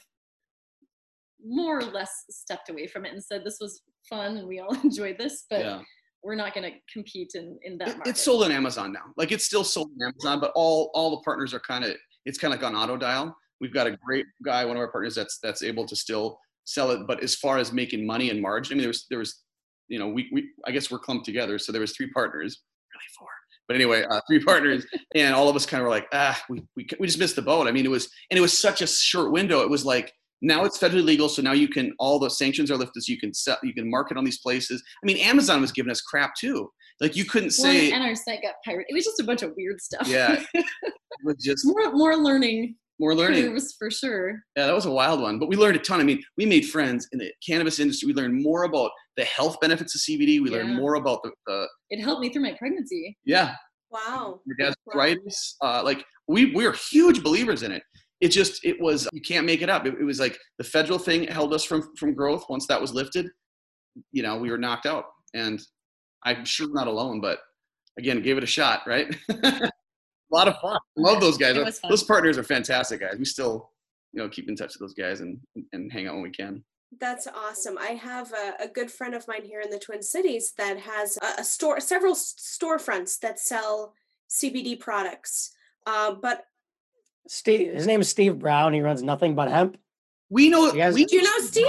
[1.44, 4.74] more or less stepped away from it and said this was fun and we all
[4.84, 5.80] enjoyed this but yeah.
[6.22, 8.10] we're not going to compete in in that It, market.
[8.10, 9.12] it's sold on Amazon now.
[9.16, 12.38] Like it's still sold on Amazon, but all all the partners are kind of it's
[12.38, 13.36] kind of like on auto dial.
[13.60, 16.90] We've got a great guy, one of our partners that's that's able to still sell
[16.90, 17.06] it.
[17.06, 19.42] But as far as making money and margin, I mean, there was there was
[19.88, 22.62] you know we we I guess we're clumped together, so there was three partners,
[23.02, 23.28] really four.
[23.68, 26.62] But anyway, uh, three partners, and all of us kind of were like, ah, we,
[26.76, 27.66] we we just missed the boat.
[27.66, 29.60] I mean, it was and it was such a short window.
[29.60, 32.76] It was like now it's federally legal, so now you can all the sanctions are
[32.76, 34.82] lifted, so you can sell, you can market on these places.
[35.02, 36.70] I mean, Amazon was giving us crap too.
[37.00, 38.86] Like you couldn't Well, say, and our site got pirated.
[38.88, 40.06] It was just a bunch of weird stuff.
[40.06, 40.42] Yeah.
[40.54, 40.64] it
[41.24, 43.44] was just more more learning more learning.
[43.50, 44.30] curves for sure.
[44.56, 46.00] Yeah, that was a wild one, but we learned a ton.
[46.00, 48.06] I mean, we made friends in the cannabis industry.
[48.06, 50.40] We learned more about the health benefits of CBD.
[50.40, 53.16] We learned more about the, the It helped me through my pregnancy.
[53.24, 53.54] yeah,
[53.90, 54.40] Wow.
[54.46, 54.92] your dad's Wow.
[55.00, 55.56] arthritis.
[55.60, 57.82] Uh, like we we are huge believers in it.
[58.20, 59.84] It just it was you can't make it up.
[59.84, 62.44] It, it was like the federal thing held us from from growth.
[62.48, 63.26] Once that was lifted,
[64.12, 65.04] you know, we were knocked out.
[65.34, 65.60] And
[66.24, 67.40] I'm sure not alone, but
[67.98, 69.08] again, gave it a shot, right?
[70.32, 70.78] a lot of fun.
[70.96, 71.56] Love those guys.
[71.56, 71.90] It was fun.
[71.90, 73.16] Those partners are fantastic guys.
[73.18, 73.70] We still,
[74.12, 75.38] you know, keep in touch with those guys and
[75.72, 76.64] and hang out when we can.
[77.00, 77.78] That's awesome.
[77.78, 81.18] I have a, a good friend of mine here in the Twin Cities that has
[81.22, 83.94] a, a store, several storefronts that sell
[84.28, 85.52] CBD products.
[85.86, 86.44] Uh, but
[87.28, 88.74] Steve, his name is Steve Brown.
[88.74, 89.78] He runs nothing but hemp.
[90.32, 90.66] We know.
[90.72, 91.66] You guys- we do you know Steve?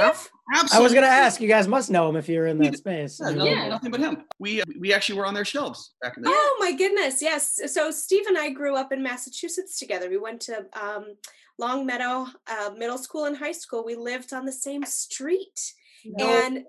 [0.53, 0.77] Absolutely.
[0.77, 3.19] I was gonna ask you guys must know him if you're in that space.
[3.21, 3.67] Yeah, You nothing, Yeah.
[3.69, 4.25] nothing but hemp.
[4.39, 6.35] We uh, we actually were on their shelves back in the day.
[6.35, 7.59] Oh my goodness, yes.
[7.73, 10.09] So Steve and I grew up in Massachusetts together.
[10.09, 11.15] We went to um,
[11.59, 13.83] Longmeadow uh, Middle School and High School.
[13.85, 15.73] We lived on the same street.
[16.19, 16.65] And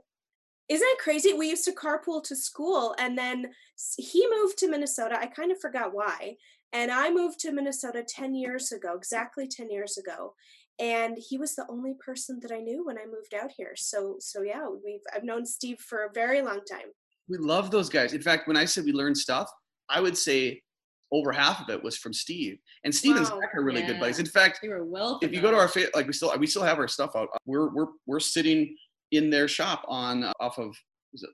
[0.69, 1.33] isn't it crazy?
[1.33, 3.53] We used to carpool to school, and then
[3.97, 5.19] he moved to Minnesota.
[5.19, 6.37] I kind of forgot why.
[6.73, 10.35] And I moved to Minnesota 10 years ago, exactly 10 years ago.
[10.81, 13.75] And he was the only person that I knew when I moved out here.
[13.77, 16.89] So, so yeah, we've I've known Steve for a very long time.
[17.29, 18.13] We love those guys.
[18.13, 19.49] In fact, when I said we learned stuff,
[19.89, 20.61] I would say
[21.13, 22.59] over half of it was from Steve.
[22.83, 23.39] And Steve and Wow.
[23.41, 24.01] Zach are really good Yeah.
[24.01, 24.19] buddies.
[24.19, 25.21] In fact, we were well.
[25.23, 27.29] if you go to our fa- like we still we still have our stuff out.
[27.47, 28.77] We're we're we're sitting
[29.13, 30.75] in their shop on uh, off of
[31.13, 31.31] is it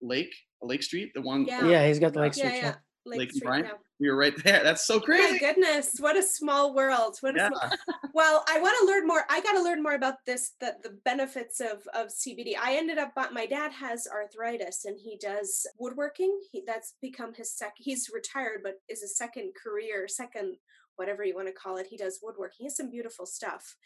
[0.00, 1.66] Lake Lake Street, the one Yeah.
[1.66, 2.70] Yeah, he's got the Lake Street yeah.
[2.72, 2.80] shop.
[3.04, 3.68] Lake, Lake Street, Bryant?
[4.00, 4.62] We were right there.
[4.64, 7.18] That's so My goodness, what a small world.
[7.20, 7.48] What a Yeah.
[7.48, 7.70] small
[8.12, 10.96] well i want to learn more i got to learn more about this the, the
[11.04, 16.38] benefits of, of cbd i ended up my dad has arthritis and he does woodworking
[16.50, 20.56] he, that's become his sec he's retired but is a second career second
[20.96, 23.76] whatever you want to call it he does woodworking he has some beautiful stuff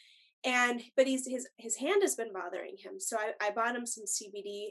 [0.44, 3.86] and but he's his his hand has been bothering him so i, I bought him
[3.86, 4.68] some cbd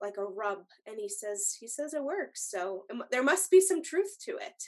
[0.00, 3.60] like a rub and he says he says it works so um, there must be
[3.60, 4.62] some truth to it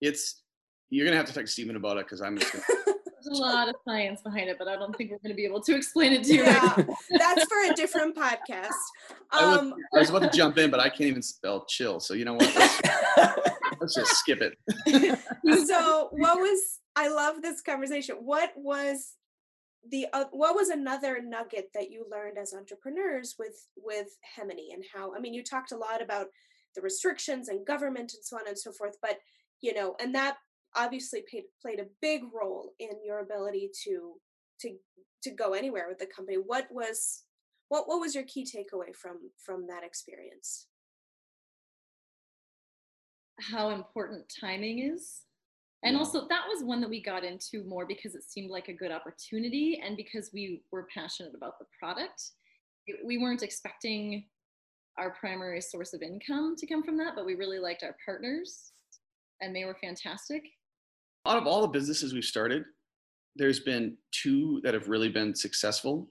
[0.00, 0.42] It's
[0.90, 2.64] you're gonna have to talk to Stephen about it because I'm just gonna
[3.24, 5.44] There's a lot of science behind it, but I don't think we're going to be
[5.44, 6.44] able to explain it to you.
[6.44, 8.70] right yeah that's for a different podcast
[9.32, 11.98] I was, um I was about to jump in, but I can't even spell chill.
[11.98, 12.54] So you know what?
[12.54, 12.80] Let's,
[13.80, 14.56] let's just skip it.
[15.66, 19.14] so what was i love this conversation what was
[19.90, 24.84] the uh, what was another nugget that you learned as entrepreneurs with with hemini and
[24.94, 26.26] how i mean you talked a lot about
[26.74, 29.18] the restrictions and government and so on and so forth but
[29.60, 30.36] you know and that
[30.76, 34.14] obviously played played a big role in your ability to
[34.60, 34.76] to
[35.22, 36.36] to go anywhere with the company.
[36.36, 37.24] What was
[37.68, 40.66] what what was your key takeaway from from that experience?
[43.40, 45.22] How important timing is.
[45.82, 48.72] And also that was one that we got into more because it seemed like a
[48.72, 52.30] good opportunity and because we were passionate about the product.
[53.04, 54.24] We weren't expecting
[54.98, 58.72] our primary source of income to come from that, but we really liked our partners
[59.40, 60.42] and they were fantastic.
[61.26, 62.64] Out of all the businesses we've started,
[63.34, 66.08] there's been two that have really been successful,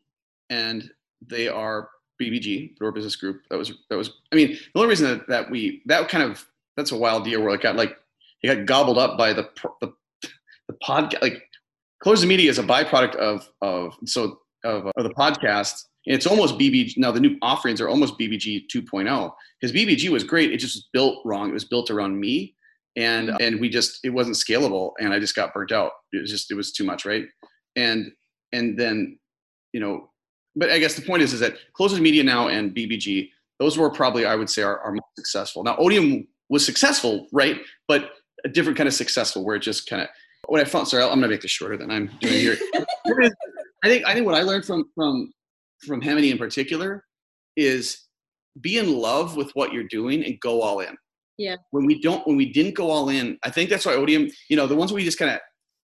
[0.49, 0.89] and
[1.25, 1.89] they are
[2.21, 3.41] BBG, the Door Business Group.
[3.49, 4.11] That was that was.
[4.31, 6.45] I mean, the only reason that, that we that kind of
[6.77, 7.97] that's a wild deal where it got like
[8.43, 9.49] it got gobbled up by the
[9.81, 11.21] the the podcast.
[11.21, 11.41] Like,
[12.03, 15.85] Closers Media is a byproduct of of so of, of the podcast.
[16.05, 17.11] It's almost BBG now.
[17.11, 20.51] The new offerings are almost BBG 2.0 because BBG was great.
[20.51, 21.49] It just was built wrong.
[21.49, 22.55] It was built around me
[22.95, 23.37] and mm-hmm.
[23.41, 25.91] and we just it wasn't scalable and i just got burnt out.
[26.11, 27.25] It was just it was too much right?
[27.75, 28.11] And
[28.53, 29.19] and then
[29.73, 30.09] you know
[30.55, 33.29] but i guess the point is is that closers media now and bbg
[33.59, 35.63] those were probably i would say our, our most successful.
[35.63, 37.59] Now odium was successful right?
[37.87, 38.11] But
[38.45, 40.07] a different kind of successful where it just kind of
[40.47, 42.57] what i found sorry i'm gonna make this shorter than i'm doing here.
[43.83, 45.31] I think i think what i learned from from
[45.85, 47.03] from Hemedy in particular
[47.55, 48.05] is
[48.61, 50.95] be in love with what you're doing and go all in
[51.37, 51.55] yeah.
[51.71, 54.55] When we don't, when we didn't go all in, I think that's why Odium, you
[54.55, 55.39] know, the ones we just kind of.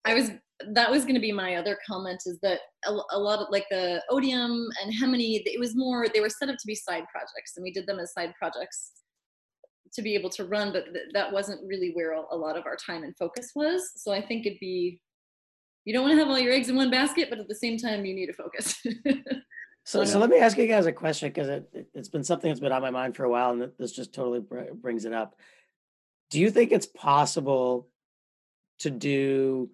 [0.06, 0.32] I was,
[0.74, 3.66] that was going to be my other comment is that a, a, lot of like
[3.70, 7.54] the Odium and Hemedy, it was more, they were set up to be side projects
[7.56, 8.92] and we did them as side projects
[9.94, 12.78] to be able to run, but th- that wasn't really where a lot of our
[12.78, 13.92] time and focus was.
[13.98, 15.02] So I think it'd be,
[15.84, 17.78] you don't want to have all your eggs in one basket, but at the same
[17.78, 18.82] time, you need to focus.
[19.84, 22.60] So, so let me ask you guys a question because it, has been something that's
[22.60, 25.36] been on my mind for a while, and this just totally br- brings it up.
[26.30, 27.88] Do you think it's possible
[28.80, 29.72] to do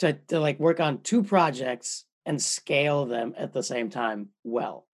[0.00, 4.86] to to like work on two projects and scale them at the same time well,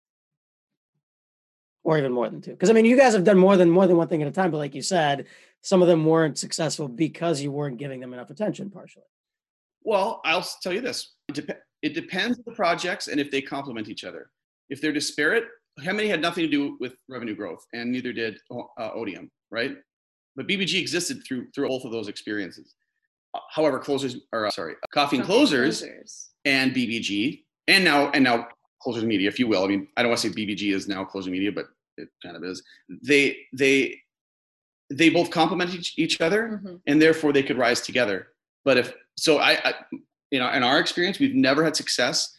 [1.84, 2.52] or even more than two?
[2.52, 4.32] Because I mean, you guys have done more than more than one thing at a
[4.32, 5.26] time, but like you said,
[5.62, 9.04] some of them weren't successful because you weren't giving them enough attention, partially.
[9.82, 11.12] Well, I'll tell you this:
[11.82, 14.30] it depends on the projects and if they complement each other.
[14.70, 15.46] If they're disparate,
[15.80, 19.78] Hemedy had nothing to do with revenue growth, and neither did uh, Odium, right?
[20.36, 22.76] But BBG existed through through both of those experiences.
[23.34, 28.24] Uh, however, closers or uh, sorry, coffee and closers, closers, and BBG, and now and
[28.24, 28.48] now
[28.82, 29.64] closers media, if you will.
[29.64, 32.36] I mean, I don't want to say BBG is now closer media, but it kind
[32.36, 32.64] of is.
[33.04, 34.00] They they
[34.90, 36.76] they both complement each, each other, mm-hmm.
[36.88, 38.28] and therefore they could rise together.
[38.64, 39.74] But if so, I, I
[40.32, 42.36] you know, in our experience, we've never had success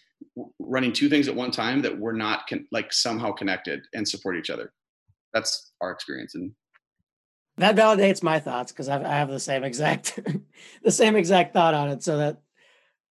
[0.59, 4.37] running two things at one time that were not con- like somehow connected and support
[4.37, 4.73] each other.
[5.33, 6.53] That's our experience, and
[7.59, 10.19] that validates my thoughts because I have the same exact
[10.83, 12.03] the same exact thought on it.
[12.03, 12.39] So that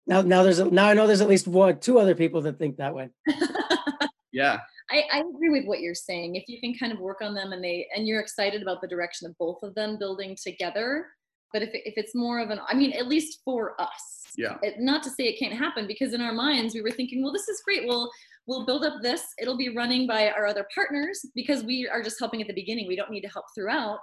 [0.06, 2.58] now now there's a, now I know there's at least one two other people that
[2.58, 3.10] think that way.
[4.32, 4.60] yeah.
[4.90, 6.36] I, I agree with what you're saying.
[6.36, 8.88] If you can kind of work on them and they and you're excited about the
[8.88, 11.08] direction of both of them building together,
[11.54, 14.24] but if, if it's more of an i mean at least for us.
[14.38, 14.58] Yeah.
[14.62, 17.34] It, not to say it can't happen because in our minds we were thinking well
[17.34, 17.88] this is great.
[17.88, 18.12] Well
[18.48, 19.24] we'll build up this.
[19.40, 22.88] It'll be running by our other partners because we are just helping at the beginning.
[22.88, 24.00] We don't need to help throughout.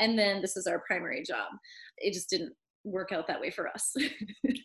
[0.00, 1.52] And then this is our primary job.
[1.98, 2.52] It just didn't
[2.84, 3.94] work out that way for us.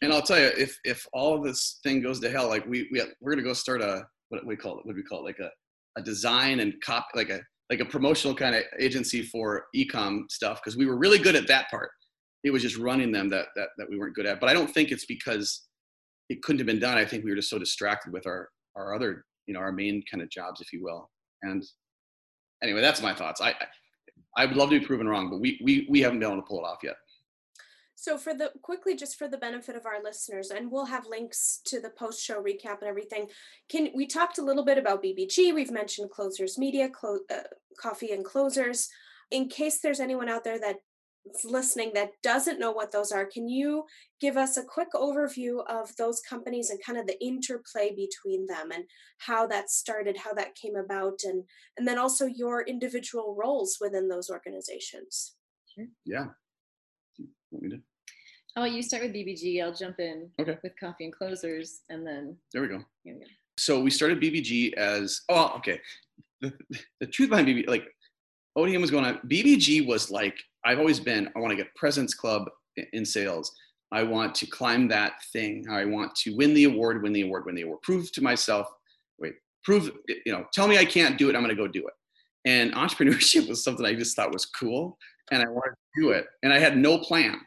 [0.02, 2.88] And i'll tell you if if all of this thing goes to hell like we,
[2.90, 5.24] we we're gonna go start a what we call it what do we call it?
[5.24, 5.50] Like a,
[5.98, 10.62] a design and cop like a like a promotional kind of agency for ecom stuff
[10.64, 11.92] because we were really good at that part
[12.44, 14.40] it was just running them that that that we weren't good at.
[14.40, 15.68] But I don't think it's because
[16.30, 16.98] it couldn't have been done.
[16.98, 20.04] I think we were just so distracted with our our other you know our main
[20.10, 21.10] kind of jobs, if you will.
[21.42, 21.64] And
[22.64, 23.42] anyway, that's my thoughts.
[23.42, 23.56] I
[24.38, 26.48] I would love to be proven wrong, but we we we haven't been able to
[26.48, 26.96] pull it off yet.
[27.96, 31.60] So for the quickly, just for the benefit of our listeners, and we'll have links
[31.66, 33.28] to the post-show recap and everything.
[33.68, 35.54] Can we talked a little bit about BBG?
[35.54, 37.42] We've mentioned Closers Media, clo- uh,
[37.78, 38.88] Coffee and Closers.
[39.32, 40.78] In case there's anyone out there that
[41.44, 43.86] listening that doesn't know what those are, can you
[44.20, 48.72] give us a quick overview of those companies and kind of the interplay between them
[48.72, 48.86] and
[49.20, 51.44] how that started, how that came about, and
[51.78, 55.36] and then also your individual roles within those organizations?
[55.76, 55.88] Sure.
[56.06, 56.28] Yeah.
[58.56, 59.64] How about you start with BBG?
[59.64, 60.58] I'll jump in okay.
[60.64, 62.82] with coffee and closers, and then there we go.
[63.04, 63.28] Here We go.
[63.58, 65.80] So we started BBG as oh okay.
[66.42, 66.54] The,
[67.02, 67.86] the truth behind BBG, like
[68.56, 69.20] Odium was going on.
[69.28, 70.36] BBG was like
[70.66, 72.50] I've always been, I want to get President's Club
[72.94, 73.54] in sales.
[73.92, 75.66] I want to climb that thing.
[75.70, 77.82] I want to win the award, win the award, win the award.
[77.82, 78.68] Prove to myself,
[79.20, 79.34] wait,
[79.64, 79.92] prove,
[80.26, 81.36] you know, tell me I can't do it.
[81.36, 81.94] I'm going to go do it.
[82.46, 84.98] And entrepreneurship was something I just thought was cool.
[85.32, 86.28] And I wanted to do it.
[86.44, 87.40] And I had no plan.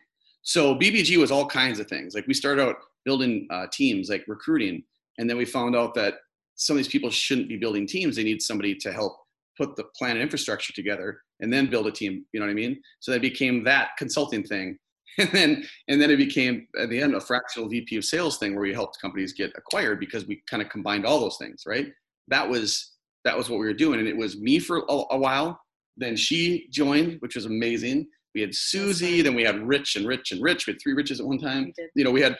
[0.43, 2.15] So BBG was all kinds of things.
[2.15, 4.83] Like we started out building uh, teams, like recruiting,
[5.19, 6.15] And then we found out that
[6.55, 8.17] some of these people shouldn't be building teams.
[8.17, 9.17] They need somebody to help
[9.63, 12.25] put the plan and infrastructure together and then build a team.
[12.33, 12.81] You know what I mean?
[13.01, 14.79] So that became that consulting thing.
[15.19, 18.55] And then and then it became at the end a fractional VP of sales thing
[18.55, 21.89] where we helped companies get acquired because we kind of combined all those things, right?
[22.29, 22.93] That was
[23.27, 24.01] that was what we were doing.
[24.01, 25.61] And it was me for a, a while.
[25.99, 28.07] Then she joined, which was amazing.
[28.35, 30.67] We had Susie, then we had Rich and Rich and Rich.
[30.67, 31.75] We had three Riches at one time.
[31.95, 32.39] You know, we had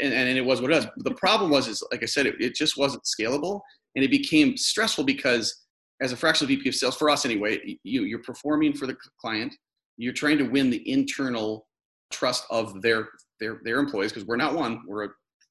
[0.00, 0.86] and, and it was what it was.
[0.96, 3.60] The problem was, is like I said, it, it just wasn't scalable,
[3.94, 5.64] and it became stressful because
[6.00, 9.54] as a fractional VP of sales, for us anyway, you you're performing for the client,
[9.96, 11.66] you're trying to win the internal
[12.10, 15.08] trust of their their their employees because we're not one, we're a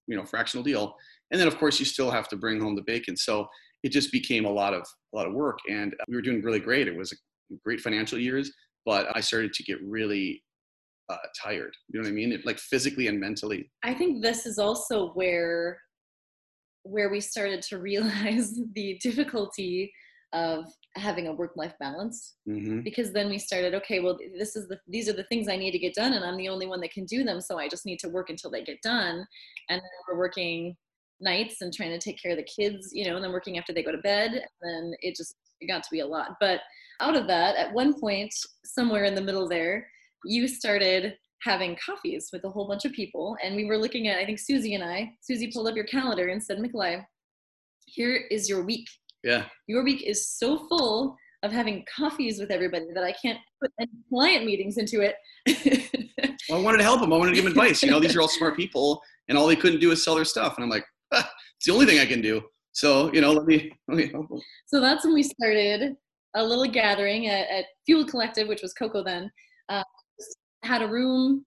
[0.08, 0.96] you know fractional deal,
[1.32, 3.16] and then of course you still have to bring home the bacon.
[3.16, 3.48] So
[3.84, 4.82] it just became a lot of
[5.14, 6.88] a lot of work, and we were doing really great.
[6.88, 7.14] It was
[7.64, 8.52] great financial years,
[8.86, 10.44] but I started to get really
[11.10, 11.76] uh, tired.
[11.90, 12.32] You know what I mean?
[12.32, 13.72] It, like physically and mentally.
[13.84, 15.80] I think this is also where
[16.84, 19.92] where we started to realize the difficulty
[20.34, 20.66] of
[20.96, 22.82] having a work life balance mm-hmm.
[22.82, 25.72] because then we started okay well this is the these are the things i need
[25.72, 27.86] to get done and i'm the only one that can do them so i just
[27.86, 29.26] need to work until they get done.
[29.70, 30.76] And then we're working
[31.22, 33.74] nights and trying to take care of the kids you know and then working after
[33.74, 36.36] they go to bed and then it just it got to be a lot.
[36.40, 36.62] But
[37.02, 38.34] out of that at one point
[38.66, 39.88] somewhere in the middle there
[40.26, 44.18] you started having coffees with a whole bunch of people and we were looking at
[44.18, 47.02] i think susie and i susie pulled up your calendar and said Mikolai
[47.86, 48.86] here is your week
[49.24, 49.46] yeah.
[49.68, 53.92] Your week is so full of having coffees with everybody that i can't put any
[54.10, 55.16] client meetings into it.
[56.50, 57.84] Well, i wanted to help them i wanted to give them advice.
[57.84, 60.26] You know these are all smart people and all they couldn't do is sell their
[60.26, 60.56] stuff.
[60.58, 62.42] And i'm like ah, it's the only thing i can do.
[62.72, 64.40] So you know let me, let me help them.
[64.66, 65.96] so that's when we started
[66.36, 69.32] a little gathering at, at fuel collective which was coco then.
[69.70, 69.84] Uh,
[70.64, 71.46] had a room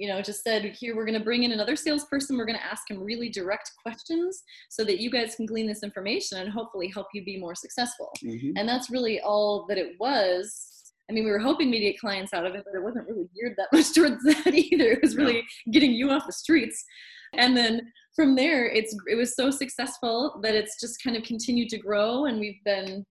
[0.00, 2.64] you know just said here we're going to bring in another salesperson we're going to
[2.64, 6.90] ask him really direct questions so that you guys can glean this information and hopefully
[6.92, 8.52] help you be more successful mm-hmm.
[8.56, 10.66] and that's really all that it was
[11.08, 13.28] I mean, we were hoping to get clients out of it, but it wasn't really
[13.34, 14.92] geared that much towards that either.
[14.92, 15.42] It was really
[15.72, 16.84] getting you off the streets.
[17.32, 17.80] And then
[18.14, 22.26] from there, it's it was so successful that it's just kind of continued to grow,
[22.26, 23.04] and we've been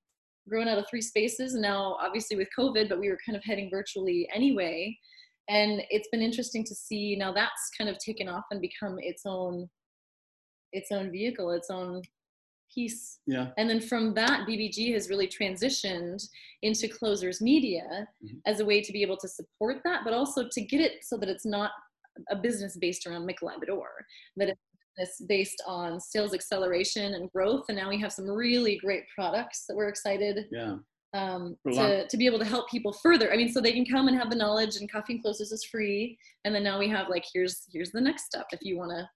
[0.48, 1.56] growing out of three spaces.
[1.56, 4.98] And now, obviously, with COVID, but we were kind of heading virtually anyway
[5.50, 9.24] and it's been interesting to see now that's kind of taken off and become its
[9.26, 9.70] own
[10.72, 12.02] its own vehicle its own
[12.74, 13.18] piece.
[13.26, 13.48] Yeah.
[13.58, 16.24] And then from that bbg has really transitioned
[16.62, 18.38] into closers media mm-hmm.
[18.46, 21.18] as a way to be able to support that but also to get it so
[21.18, 21.72] that it's not
[22.30, 23.88] a business based around Mikolai Bador,
[24.38, 24.56] that
[24.98, 27.64] it's based on sales acceleration and growth.
[27.70, 30.76] And now we have some really great products that we're excited yeah
[31.14, 33.34] um, to, to be able to help people further.
[33.34, 35.64] I mean, so they can come and have the knowledge and coffee and closes is
[35.64, 36.18] free.
[36.46, 39.10] And then now we have like, here's, here's the next step if you want to.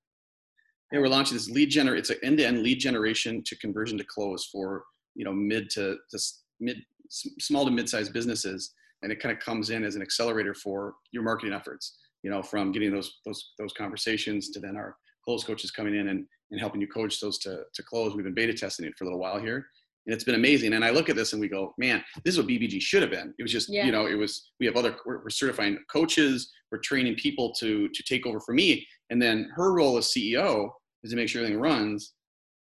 [0.92, 1.98] Yeah, we're launching this lead gener.
[1.98, 4.84] It's an end-to-end lead generation to conversion to close for,
[5.16, 6.20] you know, mid to, to
[6.60, 6.78] mid,
[7.10, 8.74] small to mid-sized businesses.
[9.02, 12.42] And it kind of comes in as an accelerator for your marketing efforts, you know,
[12.42, 16.60] from getting those, those, those conversations to then our close coaches coming in and, and
[16.60, 18.16] helping you coach those to, to close.
[18.16, 19.68] We've been beta testing it for a little while here
[20.06, 20.74] and it's been amazing.
[20.74, 23.12] And I look at this and we go, man, this is what BBG should have
[23.12, 23.34] been.
[23.38, 23.86] It was just, yeah.
[23.86, 24.52] you know, it was.
[24.60, 24.96] We have other.
[25.06, 26.52] We're, we're, certifying coaches.
[26.72, 28.86] We're training people to to take over for me.
[29.10, 30.70] And then her role as CEO
[31.04, 32.14] is to make sure everything runs.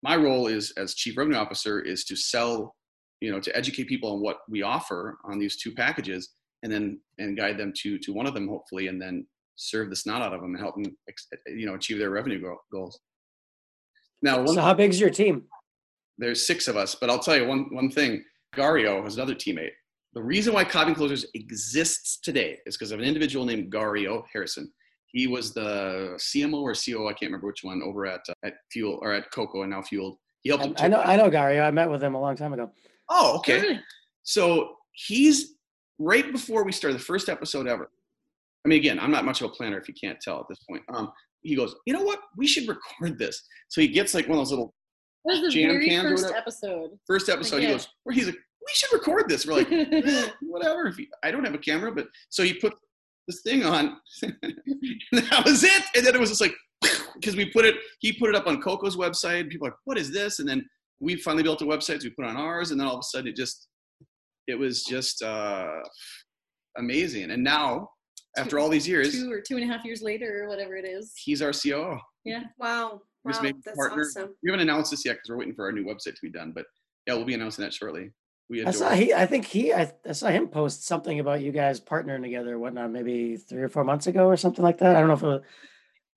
[0.04, 2.76] My role is as chief revenue officer is to sell,
[3.22, 6.30] you know, to educate people on what we offer on these two packages,
[6.64, 9.26] and then and guide them to to one of them hopefully, and then
[9.56, 10.96] serve the snot out of them and help them,
[11.48, 12.42] you know, achieve their revenue
[12.72, 13.00] goals.
[14.22, 15.44] Now, so how big is your team?
[16.18, 18.24] There's six of us, but I'll tell you one, one thing.
[18.56, 19.72] Gario is another teammate.
[20.14, 24.72] The reason why Coffee Closers exists today is because of an individual named Gario Harrison.
[25.08, 28.56] He was the CMO or CO, I can't remember which one, over at uh, at
[28.72, 30.18] Fuel or at Coco and now Fueled.
[30.42, 30.82] He helped.
[30.82, 31.66] I, I know, I know Gario.
[31.66, 32.72] I met with him a long time ago.
[33.10, 33.80] Oh, okay.
[34.24, 35.56] So he's
[36.00, 37.90] right before we started the first episode ever.
[38.66, 40.60] I mean, again, I'm not much of a planner if you can't tell at this
[40.70, 40.84] point.
[40.94, 41.12] Um,
[41.42, 42.20] he goes, you know what?
[42.38, 43.42] We should record this.
[43.68, 44.74] So he gets like one of those little
[45.26, 46.90] that was the jam very cans first episode.
[47.08, 49.46] First episode, like, he goes, where he's like, we should record this.
[49.46, 50.88] We're like, eh, whatever.
[50.88, 52.74] If you, I don't have a camera, but so he put
[53.28, 54.36] this thing on, and
[55.12, 55.84] that was it.
[55.96, 56.56] And then it was just like,
[57.16, 59.50] because we put it, he put it up on Coco's website.
[59.50, 60.40] People like, what is this?
[60.40, 60.66] And then
[61.00, 62.02] we finally built a website.
[62.02, 63.68] So we put on ours, and then all of a sudden, it just,
[64.48, 65.68] it was just uh,
[66.78, 67.32] amazing.
[67.32, 67.90] And now,
[68.38, 70.86] after all these years, two or two and a half years later, or whatever it
[70.86, 71.98] is, he's our COO.
[72.26, 72.44] Yeah.
[72.58, 73.02] Wow.
[73.26, 73.32] Wow,
[73.64, 74.36] that's awesome.
[74.44, 76.52] We haven't announced this yet because we're waiting for our new website to be done,
[76.54, 76.66] but
[77.08, 78.12] yeah, we'll be announcing that shortly.
[78.50, 79.14] We I saw he.
[79.14, 79.74] I think he.
[79.74, 83.70] I, I, saw him post something about you guys partnering together, whatnot, maybe three or
[83.70, 84.96] four months ago or something like that.
[84.96, 85.42] I don't know if it was,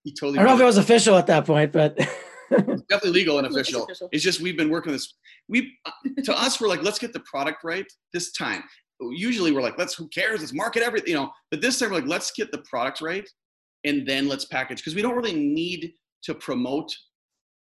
[0.02, 0.38] he totally.
[0.38, 1.96] I don't know if it was official at that point, but
[2.50, 3.84] it's definitely legal and It's official.
[3.84, 4.08] official.
[4.12, 5.14] It's just we've been working this.
[5.48, 8.64] We uh, to us we're like let's get the product right this time.
[9.00, 11.30] Usually we're like let's who cares let's market everything you know.
[11.50, 13.28] But this time we're like let's get the product right,
[13.84, 15.92] and then let's package because we don't really need
[16.26, 16.94] to promote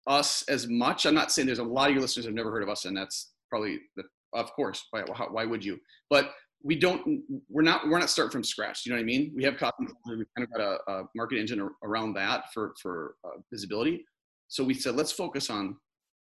[0.06, 1.06] us as much.
[1.06, 2.96] I'm not saying there's a lot of your listeners have never heard of us, and
[2.96, 4.04] that's probably the
[4.34, 5.78] of course why why would you?
[6.11, 6.32] But
[6.62, 8.84] we don't we're not we're not starting from scratch.
[8.84, 9.32] You know what I mean?
[9.34, 9.86] We have Coffee.
[10.06, 14.04] We've kind of got a, a market engine around that for for uh, visibility.
[14.48, 15.76] So we said let's focus on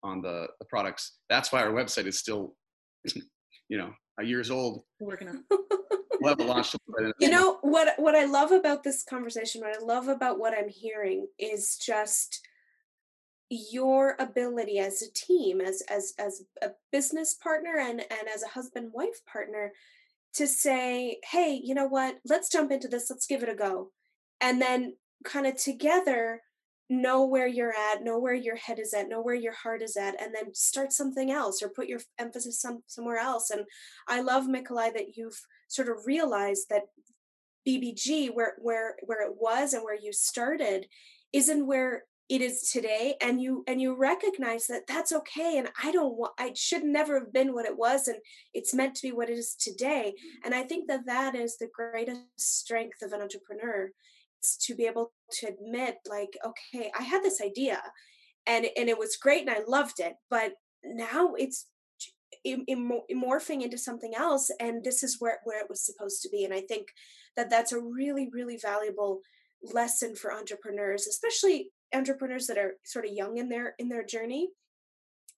[0.02, 1.18] on the, the products.
[1.28, 2.54] That's why our website is still,
[3.68, 4.82] you know, years old.
[5.00, 5.44] Working on.
[6.22, 6.76] We'll have it launched.
[6.88, 9.84] by the end of You know what what I love about this conversation, what I
[9.84, 12.40] love about what I'm hearing is just
[13.50, 18.48] your ability as a team, as as as a business partner and and as a
[18.48, 19.72] husband wife partner
[20.34, 22.18] to say, "Hey, you know what?
[22.24, 23.10] Let's jump into this.
[23.10, 23.92] Let's give it a go."
[24.40, 26.42] And then kind of together
[26.93, 29.97] know where you're at, know where your head is at, know where your heart is
[29.97, 33.51] at, and then start something else or put your emphasis some, somewhere else.
[33.51, 33.64] And
[34.09, 36.82] I love, Mikolai, that you've sort of realized that
[37.66, 40.86] BBG, where where where it was and where you started,
[41.32, 45.93] isn't where it is today and you and you recognize that that's okay and i
[45.93, 48.16] don't want i should never have been what it was and
[48.55, 50.14] it's meant to be what it is today
[50.45, 53.90] and i think that that is the greatest strength of an entrepreneur
[54.43, 57.80] is to be able to admit like okay i had this idea
[58.46, 60.52] and and it was great and i loved it but
[60.84, 61.66] now it's
[62.46, 66.52] morphing into something else and this is where where it was supposed to be and
[66.52, 66.88] i think
[67.36, 69.20] that that's a really really valuable
[69.72, 74.48] lesson for entrepreneurs especially entrepreneurs that are sort of young in their in their journey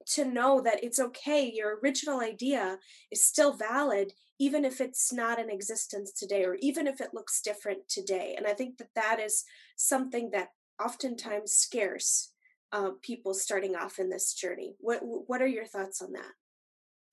[0.07, 2.79] to know that it's okay your original idea
[3.11, 7.41] is still valid even if it's not in existence today or even if it looks
[7.41, 8.35] different today.
[8.37, 9.45] And i think that that is
[9.77, 10.49] something that
[10.83, 12.33] oftentimes scares
[12.73, 14.75] uh, people starting off in this journey.
[14.81, 16.33] What what are your thoughts on that?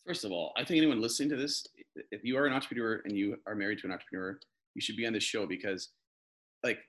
[0.07, 1.63] First of all, I think anyone listening to this,
[2.11, 4.39] if you are an entrepreneur and you are married to an entrepreneur,
[4.73, 5.89] you should be on this show because,
[6.63, 6.79] like,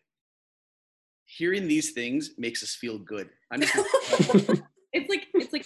[1.26, 3.28] hearing these things makes us feel good.
[3.50, 3.74] I'm just
[4.94, 5.21] It's like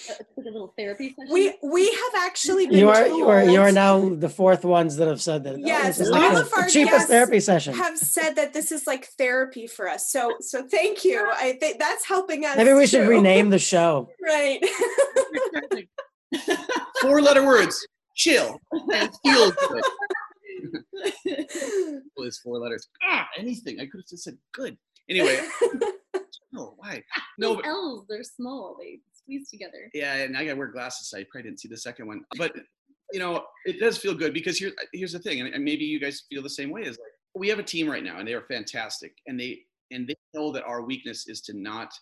[0.09, 1.32] like a, like a little therapy session.
[1.32, 4.97] we we have actually been You are you are you are now the fourth ones
[4.97, 5.55] that have said that.
[5.55, 7.74] oh, Yes, this is all like of the, our cheapest therapy session.
[7.74, 11.78] have said that this is like therapy for us so so thank you i think
[11.78, 14.09] that's helping us Maybe we should rename the show.
[14.22, 14.61] right
[17.03, 19.82] four letter words chill and feel good.
[22.18, 22.88] Is four letters.
[23.09, 23.78] Ah, anything.
[23.78, 24.76] I could have just said good.
[25.09, 25.38] Anyway,
[26.53, 27.05] no, why?
[27.38, 28.76] No, but, L's, they're small.
[28.80, 29.90] They squeeze together.
[29.92, 32.22] yeah, and I gotta wear glasses, so I probably didn't see the second one.
[32.38, 32.54] But
[33.12, 36.00] you know, it does feel good because here, here's the thing, and, and maybe you
[36.00, 36.82] guys feel the same way.
[36.82, 39.60] Is like we have a team right now, and they are fantastic, and they
[39.90, 41.92] and they know that our weakness is to not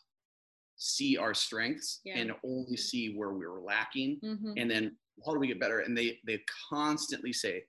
[0.77, 2.19] see our strengths Yeah.
[2.19, 5.97] and only see where we're lacking hmm and then how do we get better and
[5.97, 7.63] they they constantly say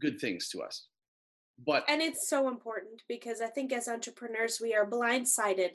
[0.00, 0.88] good things to us
[1.64, 5.74] but and it's so important because i think as entrepreneurs we are blindsided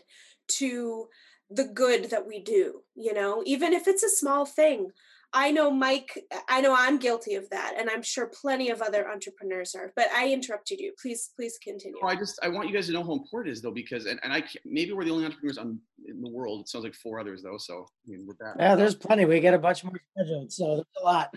[0.50, 1.08] to
[1.56, 3.44] the good that we do you know?
[3.46, 4.92] Even if it's a small thing.
[5.36, 9.10] I know mike i know i'm guilty of that and i'm sure plenty of other
[9.10, 10.94] entrepreneurs are but i interrupted you.
[11.02, 11.98] Please please continue.
[12.00, 14.06] No, i just i want you guys to know how important it is though because
[14.06, 16.62] and, and i can't, maybe we're the only entrepreneurs on, in the world.
[16.62, 18.58] It sounds like four others though so i mean with that.
[18.60, 19.26] Yeah, there's plenty.
[19.26, 21.34] We get a bunch more scheduled, so there's a lot.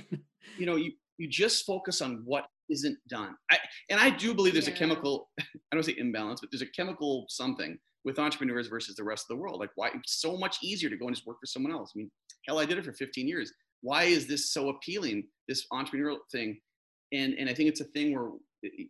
[0.59, 3.35] you know you you just focus on what isn't done.
[3.51, 3.57] I,
[3.89, 7.25] and i do believe there's a chemical i don't say imbalance but there's a chemical
[7.31, 9.61] something with entrepreneurs versus the rest of the world.
[9.61, 11.92] Like why it's so much easier to go and just work for someone else.
[11.94, 12.11] I mean
[12.46, 13.52] hell i did it for 15 years.
[13.82, 16.59] Why is this so appealing this entrepreneurial thing?
[17.12, 18.30] And and i think it's a thing where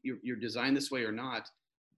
[0.02, 1.48] you're, you're designed this way or not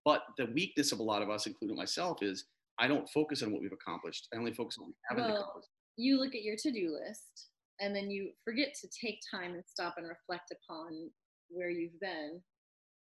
[0.04, 2.46] but the weakness of a lot of us including myself is
[2.80, 4.26] i don't focus on what we've accomplished.
[4.32, 5.68] I only focus on what we haven't Well, accomplished.
[5.96, 7.48] you look at your to-do list
[7.80, 11.10] and then you forget to take time and stop and reflect upon
[11.50, 12.40] where you've been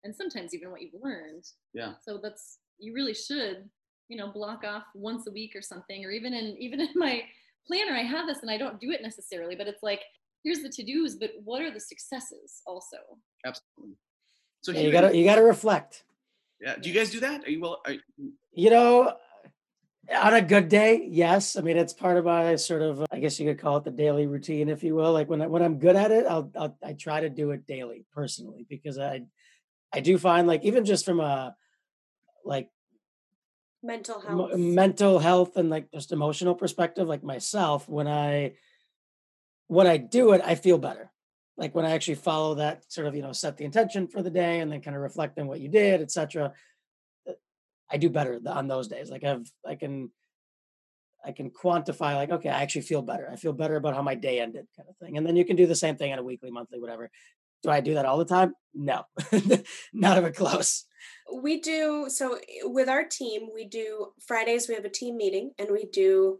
[0.04, 1.44] and sometimes even what you've learned.
[1.74, 1.94] Yeah.
[2.06, 3.68] so that's you really should
[4.08, 7.22] you know block off once a week or something or even in even in my
[7.66, 10.00] planner i have this and i don't do it necessarily but it's like
[10.42, 12.96] here's the to-dos but what are the successes also
[13.44, 13.94] absolutely
[14.60, 16.04] so Yeah, you gotta you gotta reflect.
[16.60, 17.94] yeah do you guys do that are you well are,
[18.52, 19.14] You know,
[20.10, 21.54] on a good day, yes.
[21.56, 23.90] I mean, it's part of my sort of, I guess you could call it the
[23.90, 25.12] daily routine, if you will.
[25.12, 27.66] Like when I, when I'm good at it, I'll, I'll I try to do it
[27.66, 29.22] daily, personally, because I
[29.92, 31.54] I do find like even just from a
[32.44, 32.68] like
[33.82, 38.54] mental health mental health and like just emotional perspective, like myself, when I
[39.68, 41.10] when I do it, I feel better.
[41.56, 44.30] Like when I actually follow that sort of, you know, set the intention for the
[44.30, 46.52] day and then kind of reflect on what you did, etc.
[47.28, 47.32] Uh,
[47.90, 49.10] I do better on those days.
[49.10, 50.10] Like I've I can
[51.24, 53.28] I can quantify like, okay, I actually feel better.
[53.30, 55.16] I feel better about how my day ended, kind of thing.
[55.16, 57.10] And then you can do the same thing on a weekly, monthly, whatever.
[57.62, 58.54] Do I do that all the time?
[58.74, 59.02] No,
[59.92, 60.84] not even close.
[61.42, 63.48] We do so eh, with our team.
[63.54, 64.68] We do Fridays.
[64.68, 66.38] We have a team meeting, and we do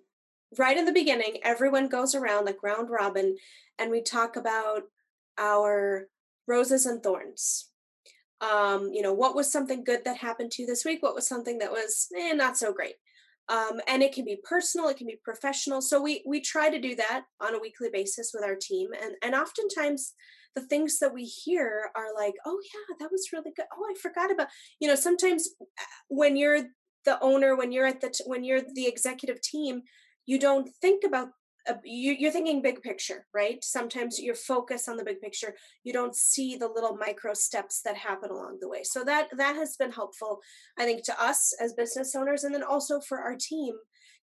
[0.56, 1.38] right in the beginning.
[1.42, 3.36] Everyone goes around like round robin,
[3.78, 4.82] and we talk about
[5.38, 6.08] our
[6.46, 7.68] roses and thorns.
[8.40, 11.02] Um, you know, what was something good that happened to you this week?
[11.02, 12.94] What was something that was eh, not so great?
[13.49, 15.80] Um, and it can be personal, it can be professional.
[15.80, 19.14] So we we try to do that on a weekly basis with our team, and
[19.22, 20.12] and oftentimes
[20.55, 23.66] the things that we hear are like, oh yeah, that was really good.
[23.72, 24.49] Oh, I forgot about.
[24.80, 26.64] You know, sometimes uh, when you're
[27.05, 29.82] the owner, when you're at the t- when you're the executive team,
[30.26, 31.28] you don't think about
[31.84, 33.62] you, are thinking big picture, right?
[33.62, 35.54] Sometimes you're focused on the big picture.
[35.84, 38.82] You don't see the little micro steps that happen along the way.
[38.84, 40.40] So that that has been helpful,
[40.78, 43.74] I think, to us as business owners, and then also for our team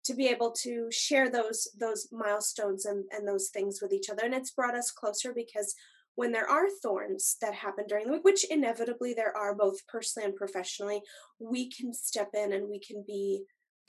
[0.04, 4.22] to be able to share those those milestones and, and those things with each other.
[4.24, 5.74] And it's brought us closer because
[6.16, 10.26] when there are thorns that happen during the week, which inevitably there are both personally
[10.26, 11.02] and professionally,
[11.40, 13.42] we can step in and we can be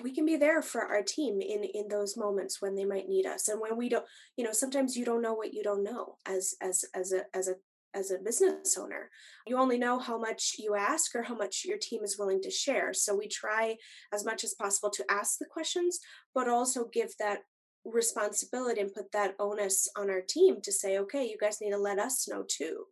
[0.04, 3.26] we can be there for our team in in those moments when they might need
[3.26, 6.18] us and when we don't you know sometimes you don't know what you don't know
[6.26, 7.56] as as as a as a
[7.94, 9.10] as a business owner.
[9.48, 12.52] You only know how much you ask or how much your team is willing to
[12.52, 13.78] share so we try
[14.14, 16.00] as much as possible to ask the questions
[16.34, 17.40] but also give that
[17.86, 21.78] responsibility and put that onus on our team to say okay you guys need to
[21.78, 22.86] let us know too.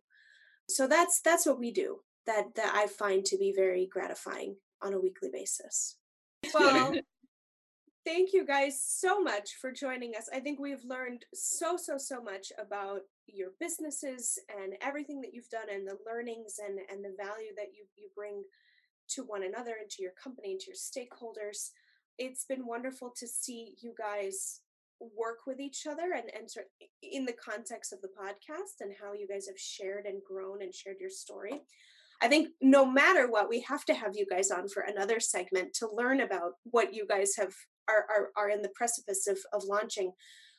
[0.70, 4.94] So that's that's what we do that that i find to be very gratifying on
[4.94, 5.96] a weekly basis
[6.52, 6.94] well,
[8.06, 10.28] thank you guys so much for joining us.
[10.32, 15.48] I think we've learned so, so, so much about your businesses and everything that you've
[15.48, 18.42] done and the learnings and, and the value that you, you bring
[19.10, 21.70] to one another and to your company and to your stakeholders.
[22.18, 24.60] It's been wonderful to see you guys
[25.00, 26.66] work with each other and, and sort
[27.02, 30.74] in the context of the podcast and how you guys have shared and grown and
[30.74, 31.62] shared your story.
[32.22, 35.74] I think no matter what, we have to have you guys on for another segment
[35.74, 37.52] to learn about what you guys have
[37.88, 40.12] are are, are in the precipice of, of launching.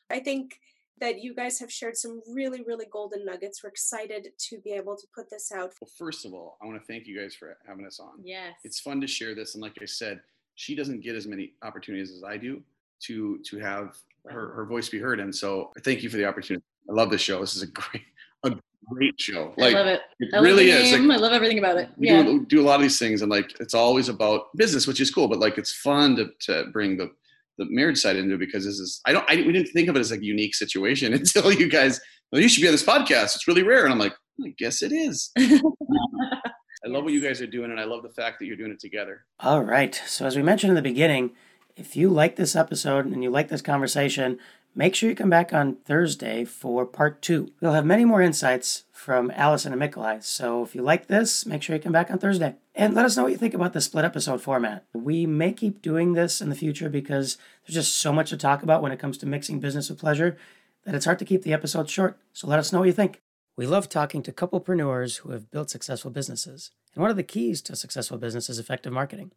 [0.09, 0.59] I think
[0.99, 3.63] that you guys have shared some really, really golden nuggets.
[3.63, 5.73] We're excited to be able to put this out.
[5.81, 8.13] Well, first of all, I want to thank you guys for having us on.
[8.23, 8.53] Yes.
[8.63, 9.55] It's fun to share this.
[9.55, 10.21] And like I said,
[10.55, 12.61] she doesn't get as many opportunities as I do
[13.01, 13.97] to to have
[14.27, 15.19] her, her voice be heard.
[15.19, 16.63] And so thank you for the opportunity.
[16.89, 17.41] I love this show.
[17.41, 18.03] This is a great,
[18.43, 18.55] a
[18.89, 19.53] great show.
[19.57, 20.01] Like, I love it.
[20.19, 20.91] It I really love is.
[20.93, 21.89] Like, like, I love everything about it.
[21.97, 22.23] We Yeah.
[22.23, 25.11] do, do a lot of these things, and like it's always about business, which is
[25.11, 25.27] cool.
[25.27, 27.09] But like it's fun to to bring the
[27.57, 29.95] the marriage side into it because this is I don't I we didn't think of
[29.95, 31.99] it as a unique situation until you guys.
[32.31, 33.35] Well, you should be on this podcast.
[33.35, 34.13] It's really rare, and I'm like,
[34.43, 35.31] I guess it is.
[35.37, 38.71] I love what you guys are doing, and I love the fact that you're doing
[38.71, 39.25] it together.
[39.39, 39.99] All right.
[40.05, 41.31] So, as we mentioned in the beginning,
[41.75, 44.37] if you like this episode and you like this conversation,
[44.75, 47.51] make sure you come back on Thursday for part two.
[47.61, 50.21] We'll have many more insights from Allison and Mikolai.
[50.23, 52.55] So, if you like this, make sure you come back on Thursday.
[52.75, 54.85] And let us know what you think about the split episode format.
[54.93, 58.61] We may keep doing this in the future because there's just so much to talk
[58.61, 60.37] about when it comes to mixing business with pleasure
[60.83, 62.19] that it's hard to keep the episodes short.
[62.33, 63.21] So, let us know what you think.
[63.57, 66.71] We love talking to couplepreneurs who have built successful businesses.
[66.93, 69.31] And one of the keys to a successful business is effective marketing.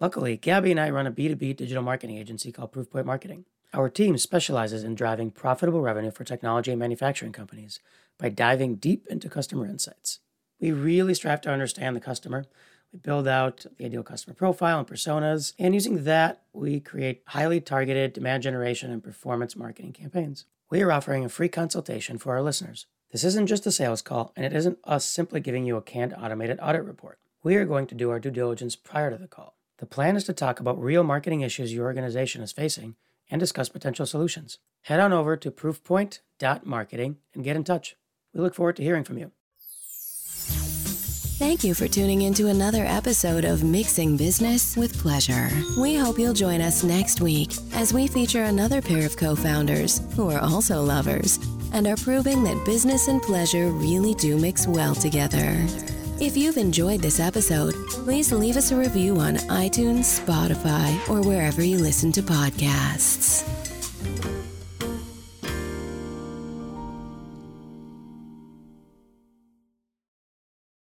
[0.00, 3.44] Luckily, Gabby and I run a B2B digital marketing agency called Proofpoint Marketing.
[3.74, 7.80] Our team specializes in driving profitable revenue for technology and manufacturing companies
[8.18, 10.20] by diving deep into customer insights.
[10.60, 12.46] We really strive to understand the customer.
[12.92, 17.60] We build out the ideal customer profile and personas, and using that, we create highly
[17.60, 20.44] targeted demand generation and performance marketing campaigns.
[20.70, 22.86] We are offering a free consultation for our listeners.
[23.10, 26.14] This isn't just a sales call, and it isn't us simply giving you a canned
[26.14, 27.18] automated audit report.
[27.42, 29.56] We are going to do our due diligence prior to the call.
[29.78, 32.94] The plan is to talk about real marketing issues your organization is facing
[33.30, 34.58] and discuss potential solutions.
[34.82, 37.96] Head on over to proofpoint.marketing and get in touch.
[38.32, 39.32] We look forward to hearing from you.
[41.36, 45.48] Thank you for tuning into another episode of Mixing Business with Pleasure.
[45.76, 50.00] We hope you'll join us next week as we feature another pair of co founders
[50.14, 51.38] who are also lovers
[51.72, 55.66] and are proving that business and pleasure really do mix well together.
[56.20, 61.62] If you've enjoyed this episode, please leave us a review on iTunes, Spotify, or wherever
[61.62, 63.63] you listen to podcasts.